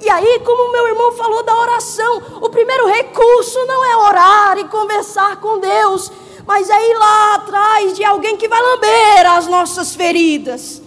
E 0.00 0.10
aí, 0.10 0.40
como 0.44 0.72
meu 0.72 0.86
irmão 0.88 1.12
falou 1.12 1.42
da 1.42 1.56
oração, 1.56 2.22
o 2.42 2.50
primeiro 2.50 2.86
recurso 2.86 3.58
não 3.66 3.84
é 3.84 3.96
orar 3.96 4.58
e 4.58 4.68
conversar 4.68 5.40
com 5.40 5.58
Deus, 5.58 6.12
mas 6.46 6.68
é 6.68 6.90
ir 6.90 6.94
lá 6.98 7.34
atrás 7.36 7.96
de 7.96 8.04
alguém 8.04 8.36
que 8.36 8.46
vai 8.46 8.60
lamber 8.60 9.26
as 9.32 9.46
nossas 9.46 9.94
feridas. 9.94 10.82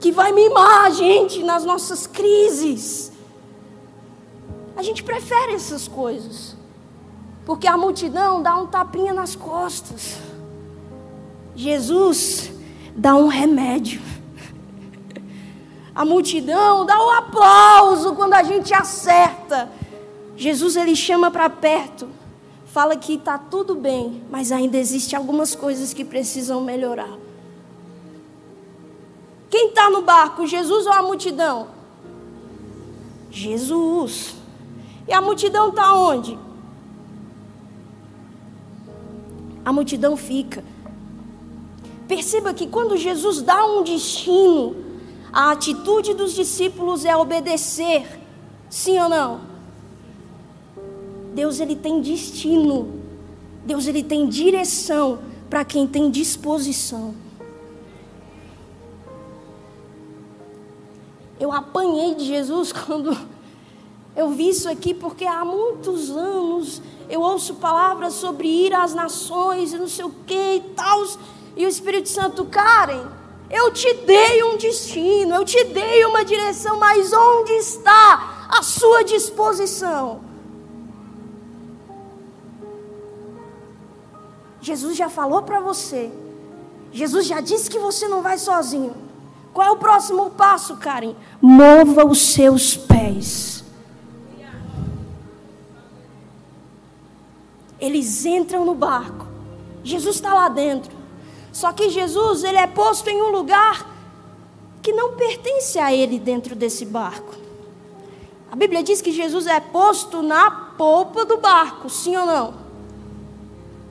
Que 0.00 0.12
vai 0.12 0.32
mimar 0.32 0.86
a 0.86 0.90
gente 0.90 1.42
nas 1.42 1.64
nossas 1.64 2.06
crises. 2.06 3.10
A 4.76 4.82
gente 4.82 5.02
prefere 5.02 5.54
essas 5.54 5.86
coisas, 5.86 6.56
porque 7.46 7.66
a 7.66 7.76
multidão 7.76 8.42
dá 8.42 8.56
um 8.56 8.66
tapinha 8.66 9.14
nas 9.14 9.34
costas. 9.34 10.31
Jesus 11.54 12.52
dá 12.96 13.14
um 13.14 13.28
remédio. 13.28 14.00
A 15.94 16.04
multidão 16.04 16.86
dá 16.86 16.98
um 16.98 17.10
aplauso 17.10 18.14
quando 18.14 18.34
a 18.34 18.42
gente 18.42 18.72
acerta. 18.72 19.70
Jesus 20.36 20.76
ele 20.76 20.96
chama 20.96 21.30
para 21.30 21.50
perto, 21.50 22.08
fala 22.66 22.96
que 22.96 23.14
está 23.14 23.36
tudo 23.36 23.74
bem, 23.74 24.22
mas 24.30 24.50
ainda 24.50 24.78
existe 24.78 25.14
algumas 25.14 25.54
coisas 25.54 25.92
que 25.92 26.04
precisam 26.04 26.62
melhorar. 26.62 27.18
Quem 29.50 29.68
está 29.68 29.90
no 29.90 30.00
barco, 30.00 30.46
Jesus 30.46 30.86
ou 30.86 30.92
a 30.92 31.02
multidão? 31.02 31.68
Jesus. 33.30 34.34
E 35.06 35.12
a 35.12 35.20
multidão 35.20 35.68
está 35.68 35.94
onde? 35.94 36.38
A 39.62 39.72
multidão 39.72 40.16
fica. 40.16 40.64
Perceba 42.14 42.52
que 42.52 42.66
quando 42.66 42.94
Jesus 42.94 43.40
dá 43.40 43.64
um 43.64 43.82
destino, 43.82 44.76
a 45.32 45.50
atitude 45.50 46.12
dos 46.12 46.34
discípulos 46.34 47.06
é 47.06 47.16
obedecer. 47.16 48.06
Sim 48.68 49.00
ou 49.00 49.08
não? 49.08 49.40
Deus 51.34 51.58
ele 51.58 51.74
tem 51.74 52.02
destino. 52.02 53.00
Deus 53.64 53.86
ele 53.86 54.02
tem 54.02 54.28
direção 54.28 55.20
para 55.48 55.64
quem 55.64 55.86
tem 55.86 56.10
disposição. 56.10 57.14
Eu 61.40 61.50
apanhei 61.50 62.14
de 62.14 62.26
Jesus 62.26 62.72
quando 62.76 63.16
eu 64.14 64.28
vi 64.32 64.50
isso 64.50 64.68
aqui 64.68 64.92
porque 64.92 65.24
há 65.24 65.46
muitos 65.46 66.10
anos 66.10 66.82
eu 67.08 67.22
ouço 67.22 67.54
palavras 67.54 68.12
sobre 68.12 68.48
ir 68.48 68.74
às 68.74 68.92
nações 68.92 69.72
e 69.72 69.78
não 69.78 69.88
sei 69.88 70.04
o 70.04 70.10
que 70.26 70.56
e 70.56 70.60
tal. 70.76 71.06
E 71.56 71.66
o 71.66 71.68
Espírito 71.68 72.08
Santo, 72.08 72.44
Karen, 72.46 73.06
eu 73.50 73.70
te 73.70 73.92
dei 73.92 74.42
um 74.42 74.56
destino, 74.56 75.34
eu 75.34 75.44
te 75.44 75.62
dei 75.64 76.04
uma 76.06 76.24
direção, 76.24 76.78
mas 76.78 77.12
onde 77.12 77.52
está 77.52 78.46
a 78.48 78.62
sua 78.62 79.04
disposição? 79.04 80.20
Jesus 84.60 84.96
já 84.96 85.10
falou 85.10 85.42
para 85.42 85.60
você. 85.60 86.10
Jesus 86.92 87.26
já 87.26 87.40
disse 87.40 87.68
que 87.68 87.78
você 87.78 88.08
não 88.08 88.22
vai 88.22 88.38
sozinho. 88.38 88.94
Qual 89.52 89.66
é 89.66 89.70
o 89.70 89.76
próximo 89.76 90.30
passo, 90.30 90.76
Karen? 90.76 91.14
Mova 91.40 92.06
os 92.06 92.32
seus 92.32 92.76
pés. 92.76 93.64
Eles 97.78 98.24
entram 98.24 98.64
no 98.64 98.74
barco. 98.74 99.26
Jesus 99.82 100.14
está 100.14 100.32
lá 100.32 100.48
dentro. 100.48 101.01
Só 101.52 101.72
que 101.72 101.90
Jesus, 101.90 102.42
ele 102.42 102.56
é 102.56 102.66
posto 102.66 103.08
em 103.10 103.20
um 103.20 103.28
lugar 103.28 103.86
que 104.80 104.92
não 104.92 105.14
pertence 105.14 105.78
a 105.78 105.92
ele 105.94 106.18
dentro 106.18 106.56
desse 106.56 106.84
barco. 106.84 107.34
A 108.50 108.56
Bíblia 108.56 108.82
diz 108.82 109.00
que 109.00 109.12
Jesus 109.12 109.46
é 109.46 109.60
posto 109.60 110.22
na 110.22 110.50
polpa 110.50 111.24
do 111.24 111.38
barco, 111.38 111.88
sim 111.88 112.16
ou 112.16 112.26
não? 112.26 112.54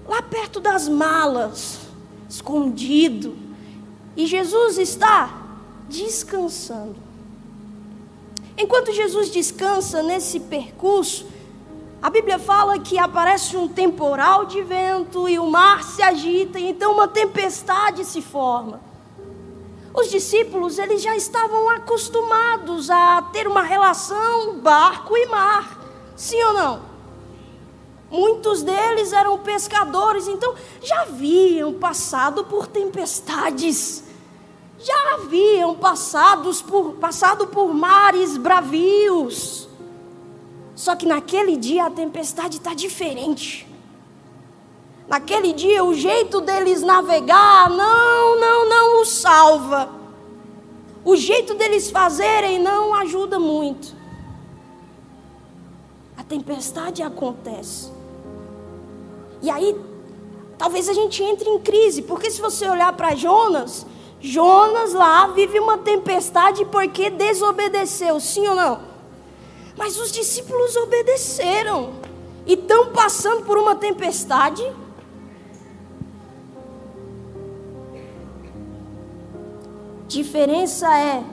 Lá 0.08 0.22
perto 0.22 0.60
das 0.60 0.90
malas, 0.90 1.80
escondido. 2.30 3.36
E 4.16 4.26
Jesus 4.26 4.78
está 4.78 5.42
descansando. 5.88 6.96
Enquanto 8.58 8.92
Jesus 8.92 9.32
descansa 9.32 10.04
nesse 10.04 10.40
percurso, 10.40 11.26
a 12.02 12.10
Bíblia 12.10 12.40
fala 12.40 12.80
que 12.80 12.98
aparece 12.98 13.56
um 13.56 13.68
temporal 13.68 14.46
de 14.46 14.64
vento 14.64 15.30
e 15.30 15.38
o 15.38 15.46
mar 15.46 15.84
se 15.84 16.02
agita, 16.02 16.58
e 16.60 16.70
então 16.70 16.94
uma 16.94 17.08
tempestade 17.08 18.04
se 18.04 18.24
forma. 18.24 18.82
Os 19.94 20.10
discípulos, 20.10 20.80
eles 20.80 21.02
já 21.04 21.16
estavam 21.16 21.70
acostumados 21.70 22.90
a 22.90 23.22
ter 23.34 23.48
uma 23.48 23.62
relação 23.62 24.58
barco 24.60 25.16
e 25.16 25.28
mar. 25.28 25.80
Sim 26.16 26.42
ou 26.44 26.54
não? 26.54 26.82
Muitos 28.10 28.64
deles 28.64 29.14
eram 29.14 29.38
pescadores, 29.38 30.28
então 30.28 30.56
já 30.82 31.04
haviam 31.04 31.74
passado 31.74 32.44
por 32.46 32.66
tempestades. 32.66 34.06
Já 34.80 35.14
haviam 35.14 35.76
passados 35.76 36.62
por, 36.64 36.94
passado 36.94 37.46
por 37.48 37.74
mares 37.74 38.38
bravios. 38.38 39.70
Só 40.76 40.96
que 40.96 41.06
naquele 41.06 41.58
dia 41.58 41.86
a 41.86 41.92
tempestade 41.92 42.58
está 42.58 42.74
diferente. 42.74 43.68
Naquele 45.08 45.52
dia 45.52 45.84
o 45.84 45.94
jeito 45.94 46.40
deles 46.42 46.82
navegar, 46.82 47.70
não, 47.70 48.40
não, 48.40 48.70
não 48.70 49.02
os 49.02 49.10
salva. 49.10 49.90
O 51.04 51.16
jeito 51.16 51.54
deles 51.56 51.90
fazerem 51.90 52.60
não 52.60 52.94
ajuda 52.96 53.40
muito. 53.40 53.96
A 56.18 56.24
tempestade 56.24 57.02
acontece. 57.04 57.92
E 59.42 59.50
aí, 59.50 59.76
talvez 60.58 60.88
a 60.88 60.94
gente 60.94 61.24
entre 61.24 61.50
em 61.50 61.60
crise, 61.60 62.04
porque 62.04 62.30
se 62.30 62.40
você 62.40 62.70
olhar 62.70 62.94
para 62.94 63.16
Jonas, 63.16 63.86
Jonas 64.20 64.94
lá 64.94 65.28
vive 65.28 65.60
uma 65.60 65.80
tempestade 65.80 66.64
porque 66.66 67.10
desobedeceu, 67.10 68.20
sim 68.20 68.48
ou 68.48 68.56
não? 68.56 68.91
Mas 69.78 69.98
os 69.98 70.12
discípulos 70.12 70.76
obedeceram 70.76 71.94
e 72.46 72.54
estão 72.54 72.92
passando 72.92 73.46
por 73.46 73.58
uma 73.58 73.76
tempestade. 73.76 74.64
Diferença 80.08 80.94
é 80.98 81.24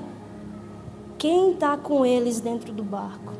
quem 1.18 1.52
está 1.52 1.76
com 1.76 2.06
eles 2.06 2.40
dentro 2.40 2.72
do 2.72 2.84
barco. 2.84 3.32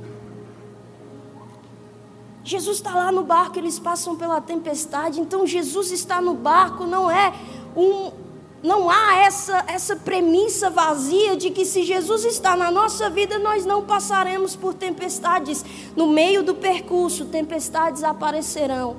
Jesus 2.42 2.78
está 2.78 2.94
lá 2.94 3.12
no 3.12 3.22
barco, 3.22 3.58
eles 3.58 3.78
passam 3.78 4.16
pela 4.16 4.40
tempestade, 4.40 5.20
então 5.20 5.46
Jesus 5.46 5.92
está 5.92 6.20
no 6.20 6.32
barco, 6.32 6.84
não 6.84 7.11
é 7.11 7.32
um, 7.76 8.11
não 8.62 8.90
há 8.90 9.16
essa, 9.18 9.64
essa 9.68 9.94
premissa 9.94 10.68
vazia 10.68 11.37
de 11.37 11.51
que 11.51 11.64
se 11.64 11.85
Jesus 11.85 12.25
está 12.25 12.57
na 12.57 12.71
nossa 12.71 13.09
vida, 13.09 13.38
nós 13.38 13.64
não 13.64 13.85
passaremos 13.85 14.57
por 14.57 14.75
tempestades. 14.75 15.64
No 15.94 16.09
meio 16.09 16.42
do 16.42 16.55
percurso, 16.55 17.27
tempestades 17.27 18.03
aparecerão. 18.03 18.97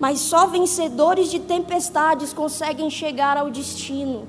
Mas 0.00 0.18
só 0.18 0.46
vencedores 0.46 1.30
de 1.30 1.38
tempestades 1.38 2.32
conseguem 2.32 2.90
chegar 2.90 3.36
ao 3.36 3.50
destino. 3.50 4.26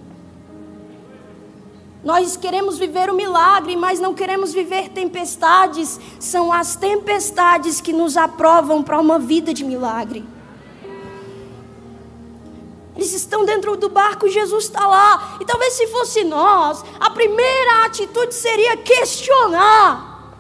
Nós 2.04 2.36
queremos 2.36 2.78
viver 2.78 3.10
o 3.10 3.16
milagre, 3.16 3.76
mas 3.76 4.00
não 4.00 4.14
queremos 4.14 4.54
viver 4.54 4.90
tempestades. 4.90 6.00
São 6.20 6.52
as 6.52 6.76
tempestades 6.76 7.82
que 7.82 7.94
nos 7.94 8.18
aprovam 8.18 8.84
para 8.84 9.00
uma 9.00 9.18
vida 9.18 9.52
de 9.52 9.64
milagre. 9.64 10.24
Eles 13.02 13.14
estão 13.14 13.44
dentro 13.44 13.76
do 13.76 13.90
barco, 13.90 14.30
Jesus 14.30 14.66
está 14.66 14.86
lá. 14.86 15.40
E 15.42 15.46
talvez 15.46 15.74
se 15.74 15.88
fosse 15.88 16.24
nós, 16.24 16.86
a 17.00 17.10
primeira 17.10 17.84
atitude 17.84 18.32
seria 18.32 18.78
questionar. 18.78 20.38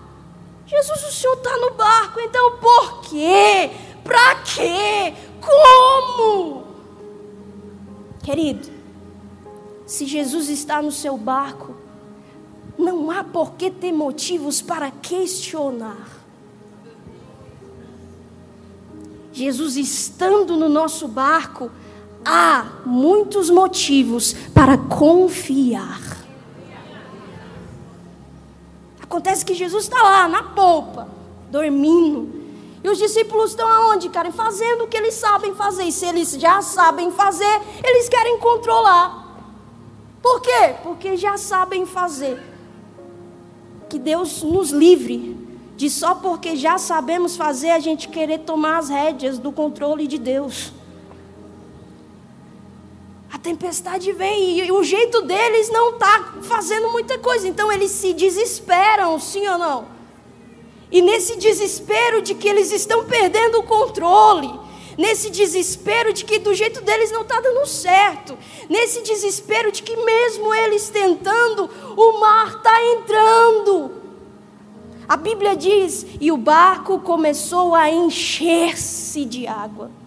Jesus, 0.67 1.03
o 1.05 1.11
Senhor 1.11 1.37
está 1.37 1.57
no 1.57 1.71
barco, 1.71 2.19
então 2.19 2.57
por 2.57 3.01
quê? 3.01 3.71
Para 4.03 4.35
quê? 4.35 5.11
Como? 5.41 6.67
Querido, 8.23 8.69
Se 9.87 10.05
Jesus 10.05 10.47
está 10.47 10.83
no 10.83 10.91
seu 10.91 11.17
barco, 11.17 11.75
não 12.77 13.09
há 13.09 13.23
por 13.23 13.53
que 13.53 13.71
ter 13.71 13.91
motivos 13.91 14.61
para 14.61 14.91
questionar. 14.91 16.07
Jesus 19.33 19.75
estando 19.77 20.55
no 20.55 20.69
nosso 20.69 21.07
barco, 21.07 21.71
há 22.25 22.65
muitos 22.85 23.49
motivos 23.49 24.33
para 24.53 24.77
confiar. 24.77 26.01
Acontece 29.01 29.43
que 29.43 29.53
Jesus 29.53 29.83
está 29.83 30.01
lá 30.01 30.27
na 30.27 30.43
polpa, 30.43 31.07
dormindo. 31.49 32.41
E 32.83 32.89
os 32.89 32.97
discípulos 32.97 33.51
estão 33.51 33.67
aonde, 33.67 34.09
cara? 34.09 34.31
Fazendo 34.31 34.85
o 34.85 34.87
que 34.87 34.97
eles 34.97 35.13
sabem 35.15 35.53
fazer. 35.53 35.83
E 35.83 35.91
se 35.91 36.05
eles 36.05 36.31
já 36.31 36.61
sabem 36.61 37.11
fazer, 37.11 37.61
eles 37.83 38.09
querem 38.09 38.39
controlar. 38.39 39.21
Por 40.21 40.41
quê? 40.41 40.75
Porque 40.81 41.17
já 41.17 41.37
sabem 41.37 41.85
fazer. 41.85 42.41
Que 43.89 43.99
Deus 43.99 44.41
nos 44.43 44.71
livre 44.71 45.37
de 45.75 45.89
só 45.89 46.15
porque 46.15 46.55
já 46.55 46.77
sabemos 46.77 47.35
fazer 47.35 47.71
a 47.71 47.79
gente 47.79 48.07
querer 48.07 48.39
tomar 48.39 48.77
as 48.77 48.89
rédeas 48.89 49.37
do 49.37 49.51
controle 49.51 50.07
de 50.07 50.17
Deus. 50.17 50.71
A 53.31 53.37
tempestade 53.37 54.11
vem 54.11 54.59
e 54.59 54.71
o 54.71 54.83
jeito 54.83 55.21
deles 55.21 55.69
não 55.69 55.91
está 55.91 56.33
fazendo 56.41 56.91
muita 56.91 57.17
coisa, 57.17 57.47
então 57.47 57.71
eles 57.71 57.91
se 57.91 58.13
desesperam, 58.13 59.17
sim 59.19 59.47
ou 59.47 59.57
não? 59.57 59.85
E 60.91 61.01
nesse 61.01 61.37
desespero 61.37 62.21
de 62.21 62.35
que 62.35 62.49
eles 62.49 62.73
estão 62.73 63.05
perdendo 63.05 63.59
o 63.59 63.63
controle, 63.63 64.51
nesse 64.97 65.29
desespero 65.29 66.11
de 66.11 66.25
que 66.25 66.39
do 66.39 66.53
jeito 66.53 66.81
deles 66.81 67.09
não 67.11 67.21
está 67.21 67.39
dando 67.39 67.65
certo, 67.65 68.37
nesse 68.69 69.01
desespero 69.01 69.71
de 69.71 69.81
que 69.81 69.95
mesmo 69.95 70.53
eles 70.53 70.89
tentando, 70.89 71.69
o 71.95 72.19
mar 72.19 72.57
está 72.57 72.83
entrando. 72.83 73.91
A 75.07 75.15
Bíblia 75.15 75.55
diz: 75.55 76.05
e 76.19 76.33
o 76.33 76.37
barco 76.37 76.99
começou 76.99 77.73
a 77.73 77.89
encher-se 77.89 79.23
de 79.23 79.47
água. 79.47 80.00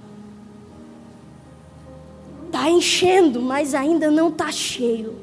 Está 2.54 2.70
enchendo, 2.70 3.42
mas 3.42 3.74
ainda 3.74 4.12
não 4.12 4.28
está 4.28 4.52
cheio. 4.52 5.18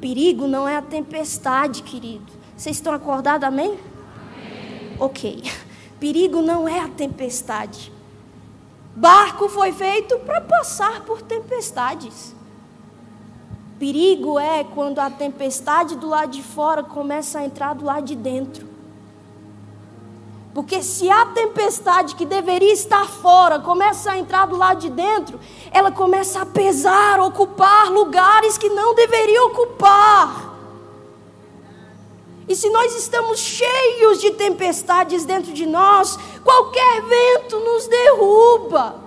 Perigo 0.00 0.46
não 0.46 0.68
é 0.68 0.76
a 0.76 0.80
tempestade, 0.80 1.82
querido. 1.82 2.32
Vocês 2.56 2.76
estão 2.76 2.92
acordados, 2.92 3.48
amém? 3.48 3.70
amém? 3.70 4.96
Ok. 5.00 5.42
Perigo 5.98 6.40
não 6.40 6.68
é 6.68 6.78
a 6.78 6.88
tempestade. 6.88 7.92
Barco 8.94 9.48
foi 9.48 9.72
feito 9.72 10.20
para 10.20 10.40
passar 10.40 11.04
por 11.04 11.20
tempestades. 11.20 12.32
Perigo 13.76 14.38
é 14.38 14.62
quando 14.62 15.00
a 15.00 15.10
tempestade 15.10 15.96
do 15.96 16.08
lado 16.08 16.30
de 16.30 16.44
fora 16.44 16.84
começa 16.84 17.40
a 17.40 17.44
entrar 17.44 17.74
do 17.74 17.84
lado 17.84 18.04
de 18.04 18.14
dentro. 18.14 18.73
Porque 20.54 20.84
se 20.84 21.10
a 21.10 21.26
tempestade 21.26 22.14
que 22.14 22.24
deveria 22.24 22.72
estar 22.72 23.08
fora 23.08 23.58
começa 23.58 24.12
a 24.12 24.18
entrar 24.18 24.46
do 24.46 24.56
lado 24.56 24.78
de 24.78 24.88
dentro, 24.88 25.40
ela 25.72 25.90
começa 25.90 26.42
a 26.42 26.46
pesar, 26.46 27.18
ocupar 27.20 27.90
lugares 27.90 28.56
que 28.56 28.68
não 28.68 28.94
deveria 28.94 29.44
ocupar. 29.46 30.54
E 32.46 32.54
se 32.54 32.70
nós 32.70 32.94
estamos 32.94 33.40
cheios 33.40 34.20
de 34.20 34.30
tempestades 34.30 35.24
dentro 35.24 35.52
de 35.52 35.66
nós, 35.66 36.16
qualquer 36.44 37.02
vento 37.02 37.58
nos 37.58 37.88
derruba, 37.88 39.02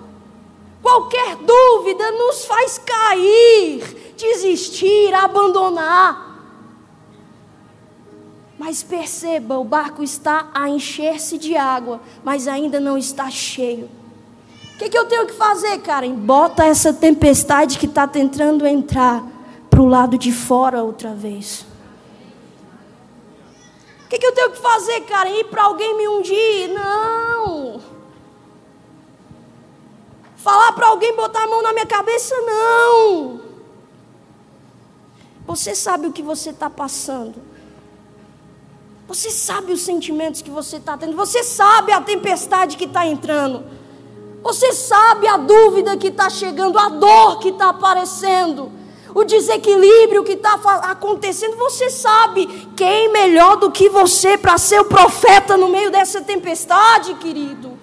qualquer 0.81 1.37
dúvida 1.37 2.11
nos 2.11 2.43
faz 2.43 2.77
cair, 2.77 4.13
desistir, 4.17 5.13
abandonar. 5.13 6.26
Mas 8.57 8.81
perceba, 8.81 9.59
o 9.59 9.63
barco 9.63 10.01
está 10.01 10.49
a 10.53 10.67
encher-se 10.67 11.37
de 11.37 11.55
água, 11.55 12.01
mas 12.23 12.47
ainda 12.47 12.79
não 12.79 12.97
está 12.97 13.29
cheio. 13.29 13.89
O 14.73 14.77
que, 14.79 14.89
que, 14.89 14.97
eu 14.97 15.05
tenho 15.05 15.25
que 15.27 15.33
fazer, 15.33 15.79
Karen? 15.79 16.13
Bota 16.13 16.65
essa 16.65 16.93
tempestade 16.93 17.77
que 17.77 17.85
está 17.85 18.07
tentando 18.07 18.65
entrar 18.65 19.23
para 19.69 19.81
o 19.81 19.85
lado 19.85 20.17
de 20.17 20.31
fora 20.31 20.83
outra 20.83 21.13
vez. 21.13 21.65
O 24.05 24.09
que, 24.09 24.17
que 24.17 24.25
eu 24.25 24.33
tenho 24.33 24.51
que 24.51 24.59
fazer, 24.59 25.01
cara? 25.01 25.29
Ir 25.29 25.45
para 25.45 25.63
alguém 25.63 25.97
me 25.97 26.07
ungir? 26.07 26.69
Não. 26.73 27.81
Falar 30.35 30.71
para 30.71 30.87
alguém 30.87 31.15
botar 31.15 31.43
a 31.43 31.47
mão 31.47 31.61
na 31.61 31.73
minha 31.73 31.85
cabeça? 31.85 32.35
Não. 32.41 33.41
Você 35.45 35.75
sabe 35.75 36.07
o 36.07 36.13
que 36.13 36.21
você 36.21 36.51
está 36.51 36.69
passando. 36.69 37.46
Você 39.07 39.31
sabe 39.31 39.71
os 39.71 39.81
sentimentos 39.81 40.41
que 40.41 40.49
você 40.49 40.77
está 40.77 40.97
tendo. 40.97 41.15
Você 41.15 41.43
sabe 41.43 41.91
a 41.91 42.01
tempestade 42.01 42.75
que 42.75 42.85
está 42.85 43.05
entrando. 43.05 43.63
Você 44.43 44.73
sabe 44.73 45.27
a 45.27 45.37
dúvida 45.37 45.97
que 45.97 46.07
está 46.07 46.29
chegando, 46.29 46.77
a 46.77 46.89
dor 46.89 47.39
que 47.39 47.49
está 47.49 47.69
aparecendo 47.69 48.71
o 49.17 49.23
desequilíbrio 49.23 50.23
que 50.23 50.33
está 50.33 50.53
acontecendo, 50.83 51.57
você 51.57 51.89
sabe 51.89 52.45
quem 52.75 53.11
melhor 53.11 53.55
do 53.57 53.71
que 53.71 53.89
você 53.89 54.37
para 54.37 54.59
ser 54.59 54.79
o 54.79 54.85
profeta 54.85 55.57
no 55.57 55.69
meio 55.69 55.89
dessa 55.89 56.21
tempestade, 56.21 57.15
querido? 57.15 57.77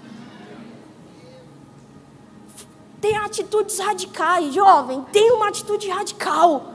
Tem 3.00 3.16
atitudes 3.16 3.80
radicais, 3.80 4.54
jovem, 4.54 5.04
tem 5.12 5.32
uma 5.32 5.48
atitude 5.48 5.88
radical. 5.88 6.73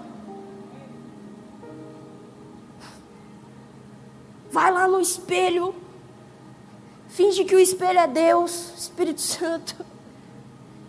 Vai 4.51 4.71
lá 4.71 4.87
no 4.87 4.99
espelho, 4.99 5.75
finge 7.07 7.43
que 7.43 7.55
o 7.55 7.59
espelho 7.59 7.99
é 7.99 8.07
Deus, 8.07 8.73
Espírito 8.77 9.21
Santo. 9.21 9.75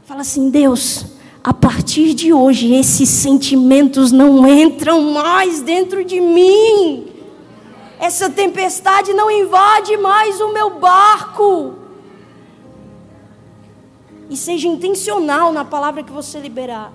Fala 0.05 0.23
assim: 0.23 0.51
Deus, 0.51 1.05
a 1.45 1.53
partir 1.53 2.15
de 2.15 2.33
hoje, 2.33 2.75
esses 2.75 3.09
sentimentos 3.09 4.13
não 4.13 4.47
entram 4.47 5.13
mais 5.13 5.61
dentro 5.61 6.05
de 6.05 6.21
mim. 6.21 7.13
Essa 7.99 8.31
tempestade 8.31 9.13
não 9.13 9.31
invade 9.31 9.97
mais 9.99 10.41
o 10.41 10.53
meu 10.53 10.79
barco. 10.79 11.75
E 14.31 14.37
seja 14.37 14.69
intencional 14.69 15.53
na 15.53 15.65
palavra 15.65 16.03
que 16.03 16.13
você 16.13 16.39
liberar. 16.39 16.93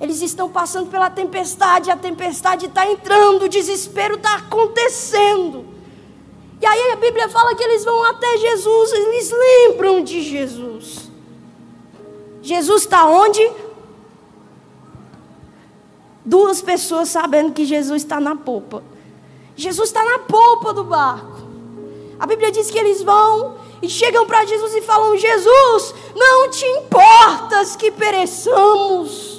Eles 0.00 0.20
estão 0.20 0.48
passando 0.48 0.90
pela 0.90 1.08
tempestade, 1.08 1.90
a 1.90 1.96
tempestade 1.96 2.66
está 2.66 2.90
entrando, 2.90 3.44
o 3.44 3.48
desespero 3.48 4.16
está 4.16 4.36
acontecendo. 4.36 5.64
E 6.60 6.66
aí 6.66 6.92
a 6.92 6.96
Bíblia 6.96 7.28
fala 7.28 7.54
que 7.54 7.62
eles 7.62 7.84
vão 7.84 8.04
até 8.04 8.36
Jesus, 8.38 8.92
eles 8.92 9.30
lembram 9.30 10.02
de 10.02 10.22
Jesus. 10.22 11.10
Jesus 12.42 12.82
está 12.82 13.06
onde? 13.06 13.50
Duas 16.24 16.60
pessoas 16.60 17.08
sabendo 17.08 17.52
que 17.52 17.64
Jesus 17.64 18.02
está 18.02 18.20
na 18.20 18.36
polpa. 18.36 18.82
Jesus 19.54 19.88
está 19.88 20.04
na 20.04 20.20
polpa 20.20 20.72
do 20.72 20.84
barco. 20.84 21.46
A 22.18 22.26
Bíblia 22.26 22.50
diz 22.50 22.70
que 22.70 22.78
eles 22.78 23.02
vão 23.02 23.56
e 23.82 23.88
chegam 23.88 24.26
para 24.26 24.44
Jesus 24.44 24.74
e 24.74 24.82
falam: 24.82 25.16
Jesus, 25.16 25.94
não 26.14 26.50
te 26.50 26.64
importas 26.64 27.76
que 27.76 27.90
pereçamos. 27.90 29.35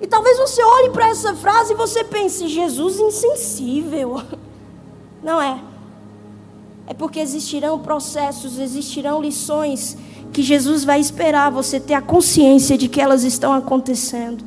E 0.00 0.06
talvez 0.06 0.38
você 0.38 0.62
olhe 0.62 0.90
para 0.90 1.08
essa 1.08 1.34
frase 1.34 1.72
e 1.72 1.76
você 1.76 2.02
pense: 2.02 2.48
Jesus 2.48 2.98
insensível. 2.98 4.22
Não 5.22 5.40
é. 5.40 5.60
É 6.86 6.94
porque 6.94 7.20
existirão 7.20 7.78
processos, 7.78 8.58
existirão 8.58 9.22
lições 9.22 9.96
que 10.32 10.42
Jesus 10.42 10.84
vai 10.84 11.00
esperar 11.00 11.50
você 11.50 11.78
ter 11.78 11.94
a 11.94 12.02
consciência 12.02 12.76
de 12.78 12.88
que 12.88 13.00
elas 13.00 13.22
estão 13.24 13.52
acontecendo. 13.52 14.44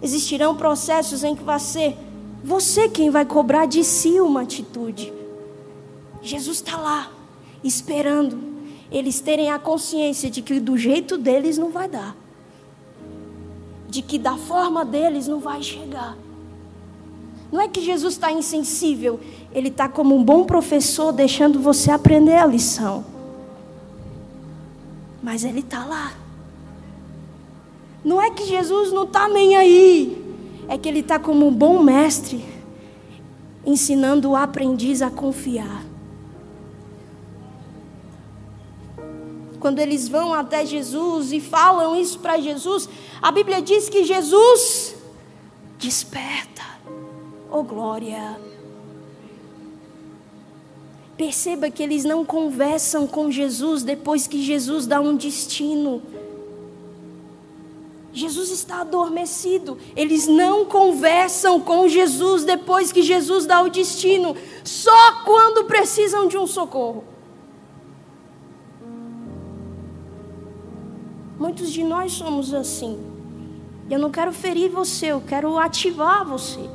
Existirão 0.00 0.56
processos 0.56 1.22
em 1.24 1.34
que 1.34 1.42
vai 1.42 1.60
ser 1.60 1.96
você 2.42 2.88
quem 2.88 3.10
vai 3.10 3.24
cobrar 3.24 3.66
de 3.66 3.84
si 3.84 4.20
uma 4.20 4.42
atitude. 4.42 5.12
Jesus 6.22 6.58
está 6.58 6.76
lá, 6.76 7.10
esperando 7.62 8.38
eles 8.90 9.20
terem 9.20 9.50
a 9.50 9.58
consciência 9.58 10.30
de 10.30 10.42
que 10.42 10.60
do 10.60 10.76
jeito 10.76 11.16
deles 11.16 11.56
não 11.56 11.70
vai 11.70 11.88
dar, 11.88 12.16
de 13.92 14.02
que 14.02 14.18
da 14.18 14.36
forma 14.36 14.84
deles 14.84 15.28
não 15.28 15.38
vai 15.38 15.62
chegar. 15.62 16.16
Não 17.52 17.60
é 17.60 17.68
que 17.68 17.80
Jesus 17.80 18.14
está 18.14 18.32
insensível, 18.32 19.20
ele 19.52 19.68
está 19.68 19.88
como 19.88 20.16
um 20.16 20.24
bom 20.24 20.44
professor 20.44 21.12
deixando 21.12 21.60
você 21.60 21.90
aprender 21.90 22.36
a 22.36 22.46
lição 22.46 23.12
mas 25.22 25.44
ele 25.44 25.60
está 25.60 25.84
lá. 25.84 26.12
Não 28.04 28.20
é 28.20 28.30
que 28.30 28.44
Jesus 28.44 28.92
não 28.92 29.04
está 29.04 29.28
nem 29.28 29.56
aí, 29.56 30.36
é 30.68 30.76
que 30.76 30.88
ele 30.88 30.98
está 30.98 31.18
como 31.18 31.46
um 31.46 31.54
bom 31.54 31.80
mestre, 31.80 32.44
ensinando 33.64 34.30
o 34.30 34.36
aprendiz 34.36 35.00
a 35.00 35.10
confiar. 35.10 35.84
Quando 39.62 39.78
eles 39.78 40.08
vão 40.08 40.34
até 40.34 40.66
Jesus 40.66 41.32
e 41.32 41.40
falam 41.40 41.94
isso 41.94 42.18
para 42.18 42.36
Jesus, 42.40 42.88
a 43.22 43.30
Bíblia 43.30 43.62
diz 43.62 43.88
que 43.88 44.02
Jesus 44.02 44.96
desperta. 45.78 46.64
Oh 47.48 47.62
glória! 47.62 48.40
Perceba 51.16 51.70
que 51.70 51.80
eles 51.80 52.02
não 52.02 52.24
conversam 52.24 53.06
com 53.06 53.30
Jesus 53.30 53.84
depois 53.84 54.26
que 54.26 54.42
Jesus 54.42 54.84
dá 54.84 55.00
um 55.00 55.14
destino. 55.14 56.02
Jesus 58.12 58.50
está 58.50 58.80
adormecido. 58.80 59.78
Eles 59.94 60.26
não 60.26 60.64
conversam 60.64 61.60
com 61.60 61.86
Jesus 61.86 62.42
depois 62.42 62.90
que 62.90 63.00
Jesus 63.00 63.46
dá 63.46 63.62
o 63.62 63.70
destino, 63.70 64.36
só 64.64 65.22
quando 65.24 65.66
precisam 65.66 66.26
de 66.26 66.36
um 66.36 66.48
socorro. 66.48 67.11
Muitos 71.52 71.70
de 71.70 71.84
nós 71.84 72.12
somos 72.12 72.54
assim. 72.54 72.98
Eu 73.90 73.98
não 73.98 74.10
quero 74.10 74.32
ferir 74.32 74.70
você, 74.70 75.08
eu 75.08 75.20
quero 75.20 75.58
ativar 75.58 76.24
você. 76.24 76.66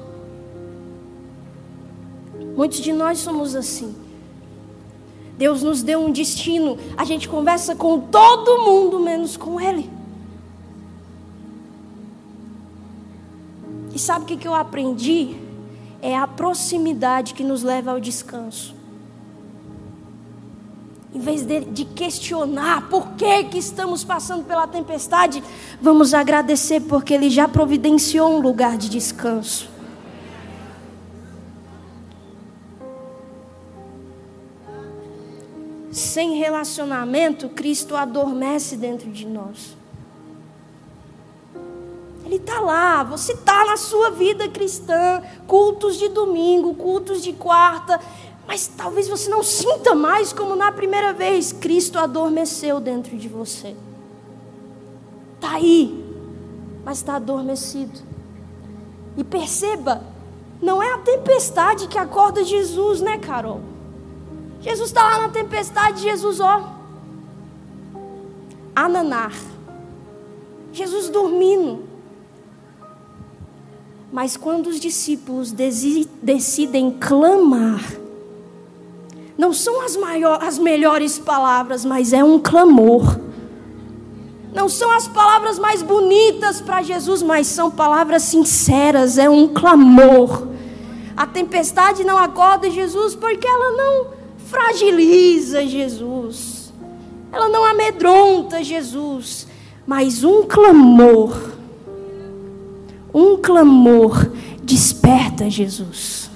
Muitos 2.55 2.79
de 2.81 2.93
nós 2.93 3.17
somos 3.17 3.55
assim. 3.55 3.95
Deus 5.35 5.63
nos 5.63 5.81
deu 5.81 5.99
um 5.99 6.11
destino. 6.11 6.77
A 6.95 7.03
gente 7.03 7.27
conversa 7.27 7.75
com 7.75 7.99
todo 7.99 8.65
mundo, 8.65 8.99
menos 8.99 9.35
com 9.35 9.59
Ele. 9.59 9.89
E 13.95 13.97
sabe 13.97 14.25
o 14.25 14.37
que, 14.37 14.47
eu 14.47 14.53
aprendi? 14.53 15.37
É 16.03 16.15
a 16.15 16.27
proximidade 16.27 17.33
que 17.33 17.43
nos 17.43 17.63
leva 17.63 17.93
ao 17.93 17.99
descanso. 17.99 18.75
Em 21.13 21.19
vez 21.19 21.43
de, 21.43 21.61
de 21.61 21.85
questionar 21.85 22.89
por 22.89 23.11
que, 23.11 23.45
que 23.45 23.57
estamos 23.57 24.03
passando 24.03 24.43
pela 24.43 24.67
tempestade, 24.67 25.43
vamos 25.81 26.13
agradecer 26.13 26.81
porque 26.81 27.13
Ele 27.13 27.29
já 27.29 27.47
providenciou 27.47 28.37
um 28.37 28.39
lugar 28.39 28.77
de 28.77 28.89
descanso. 28.89 29.77
sem 35.97 36.37
relacionamento, 36.37 37.49
Cristo 37.49 37.95
adormece 37.95 38.77
dentro 38.77 39.11
de 39.11 39.25
nós. 39.25 39.75
Ele 42.23 42.35
está 42.35 42.59
lá, 42.59 43.03
você 43.03 43.33
está 43.33 43.65
na 43.65 43.77
sua 43.77 44.11
vida 44.11 44.47
cristã, 44.47 45.23
cultos 45.47 45.97
de 45.97 46.09
domingo, 46.09 46.75
cultos 46.75 47.23
de 47.23 47.33
quarta, 47.33 47.99
mas 48.47 48.65
talvez 48.65 49.09
você 49.09 49.29
não 49.29 49.43
sinta 49.43 49.93
mais 49.93 50.31
como 50.31 50.55
na 50.55 50.71
primeira 50.71 51.11
vez. 51.11 51.51
Cristo 51.51 51.99
adormeceu 51.99 52.79
dentro 52.79 53.17
de 53.17 53.27
você. 53.27 53.75
Está 55.35 55.55
aí, 55.55 56.05
mas 56.85 56.99
está 56.99 57.17
adormecido. 57.17 57.99
E 59.17 59.23
perceba, 59.23 60.01
não 60.61 60.81
é 60.81 60.93
a 60.93 60.99
tempestade 60.99 61.87
que 61.87 61.97
acorda 61.97 62.43
Jesus, 62.43 63.01
né, 63.01 63.17
Carol? 63.17 63.59
Jesus 64.61 64.89
está 64.89 65.03
lá 65.03 65.19
na 65.19 65.29
tempestade, 65.29 66.01
Jesus, 66.01 66.39
ó, 66.39 66.73
ananar. 68.73 69.33
Jesus 70.71 71.09
dormindo. 71.09 71.83
Mas 74.11 74.37
quando 74.37 74.67
os 74.67 74.79
discípulos 74.79 75.51
decidem 75.51 76.91
clamar, 76.91 77.83
não 79.37 79.53
são 79.53 79.81
as, 79.81 79.95
maiores, 79.95 80.47
as 80.47 80.57
melhores 80.57 81.19
palavras, 81.19 81.85
mas 81.85 82.11
é 82.11 82.23
um 82.23 82.39
clamor. 82.39 83.19
Não 84.53 84.67
são 84.67 84.91
as 84.91 85.07
palavras 85.07 85.59
mais 85.59 85.83
bonitas 85.83 86.59
para 86.59 86.81
Jesus, 86.81 87.21
mas 87.21 87.45
são 87.45 87.69
palavras 87.69 88.23
sinceras, 88.23 89.17
é 89.19 89.29
um 89.29 89.47
clamor. 89.47 90.47
A 91.15 91.27
tempestade 91.27 92.03
não 92.03 92.17
acorda 92.17 92.69
Jesus 92.69 93.13
porque 93.13 93.47
ela 93.47 93.71
não 93.71 94.07
fragiliza 94.47 95.65
Jesus, 95.65 96.73
ela 97.31 97.49
não 97.49 97.63
amedronta 97.63 98.63
Jesus, 98.63 99.47
mas 99.85 100.23
um 100.23 100.43
clamor, 100.43 101.37
um 103.13 103.37
clamor 103.37 104.31
desperta 104.63 105.49
Jesus. 105.49 106.26